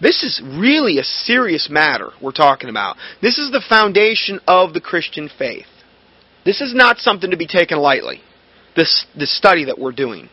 [0.01, 2.97] This is really a serious matter we're talking about.
[3.21, 5.67] This is the foundation of the Christian faith.
[6.43, 8.21] This is not something to be taken lightly,
[8.75, 10.29] this, this study that we're doing.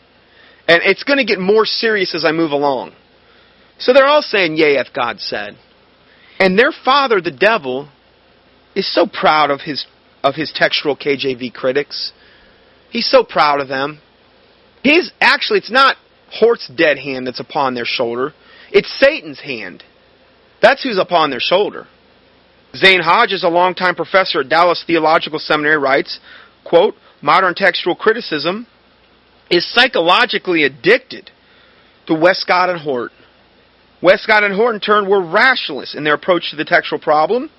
[0.68, 2.92] And it's going to get more serious as I move along.
[3.78, 5.56] So they're all saying, Yea, hath God said.
[6.38, 7.88] And their father, the devil,
[8.74, 9.86] is so proud of his,
[10.22, 12.12] of his textual KJV critics.
[12.90, 14.00] He's so proud of them.
[14.82, 15.96] His, actually, it's not
[16.30, 18.32] Hort's dead hand that's upon their shoulder.
[18.72, 19.84] It's Satan's hand.
[20.60, 21.86] That's who's upon their shoulder.
[22.74, 26.18] Zane Hodges, a longtime professor at Dallas Theological Seminary, writes,
[26.64, 28.66] quote, Modern textual criticism
[29.50, 31.30] is psychologically addicted
[32.06, 33.12] to Westcott and Hort.
[34.02, 37.50] Westcott and Hort, in turn, were rationalists in their approach to the textual problem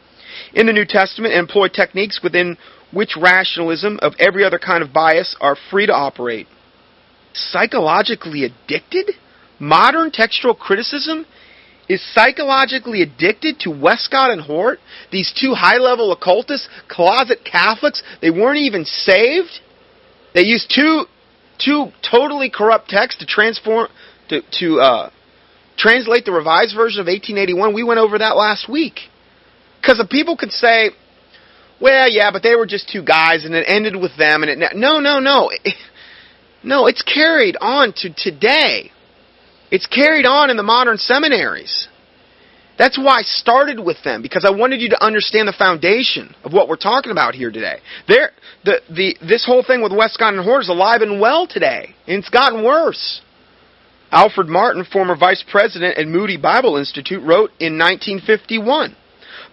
[0.54, 2.58] in the New Testament and employ techniques within
[2.92, 6.48] which rationalism of every other kind of bias are free to operate.
[7.34, 9.12] Psychologically addicted?
[9.64, 11.26] Modern textual criticism
[11.88, 18.04] is psychologically addicted to Westcott and Hort, these two high level occultists, closet Catholics.
[18.22, 19.62] They weren't even saved.
[20.34, 21.06] They used two,
[21.58, 23.88] two totally corrupt texts to transform,
[24.28, 25.10] to, to uh,
[25.78, 27.74] translate the revised version of 1881.
[27.74, 29.00] We went over that last week.
[29.80, 30.90] Because the people could say,
[31.80, 34.76] well, yeah, but they were just two guys and it ended with them and it,
[34.76, 35.52] no, no, no.
[36.66, 38.94] No, it's carried on to today.
[39.74, 41.88] It's carried on in the modern seminaries.
[42.78, 46.54] That's why I started with them because I wanted you to understand the foundation of
[46.54, 47.80] what we're talking about here today.
[48.08, 48.30] There,
[48.64, 52.20] the, the, this whole thing with Westcott and Hort is alive and well today, and
[52.20, 53.22] it's gotten worse.
[54.12, 58.96] Alfred Martin, former vice president at Moody Bible Institute, wrote in 1951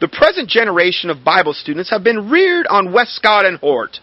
[0.03, 4.01] The present generation of Bible students have been reared on Westcott and Hort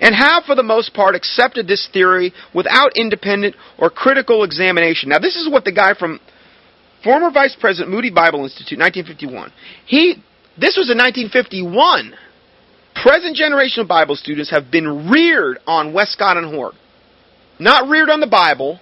[0.00, 5.10] and have, for the most part, accepted this theory without independent or critical examination.
[5.10, 6.20] Now, this is what the guy from
[7.04, 9.52] former Vice President Moody Bible Institute, 1951.
[9.86, 10.14] He,
[10.58, 12.14] this was in 1951.
[13.02, 16.74] Present generation of Bible students have been reared on Westcott and Hort.
[17.58, 18.80] Not reared on the Bible,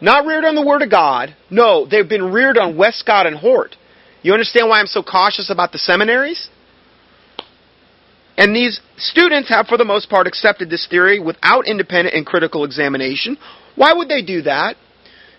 [0.00, 1.34] not reared on the Word of God.
[1.50, 3.76] No, they've been reared on Westcott and Hort.
[4.22, 6.48] You understand why I'm so cautious about the seminaries?
[8.36, 12.64] And these students have, for the most part, accepted this theory without independent and critical
[12.64, 13.36] examination.
[13.76, 14.76] Why would they do that?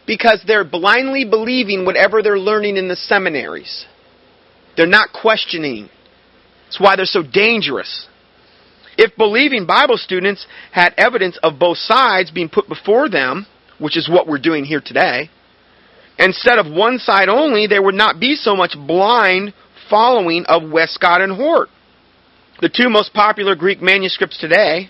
[0.08, 3.86] Because they're blindly believing whatever they're learning in the seminaries.
[4.78, 5.90] They're not questioning.
[6.66, 8.08] That's why they're so dangerous.
[8.98, 13.46] If believing Bible students had evidence of both sides being put before them,
[13.78, 15.30] which is what we're doing here today,
[16.18, 19.54] instead of one side only, there would not be so much blind
[19.90, 21.70] following of Westcott and Hort.
[22.62, 24.90] The two most popular Greek manuscripts today,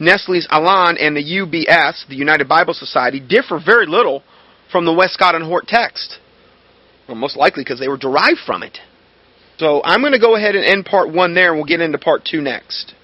[0.00, 4.24] Nestle's Aland and the UBS, the United Bible Society, differ very little
[4.72, 6.18] from the Westcott and Hort text.
[7.06, 8.78] Well, most likely because they were derived from it.
[9.58, 11.98] So I'm going to go ahead and end part one there, and we'll get into
[11.98, 12.94] part two next.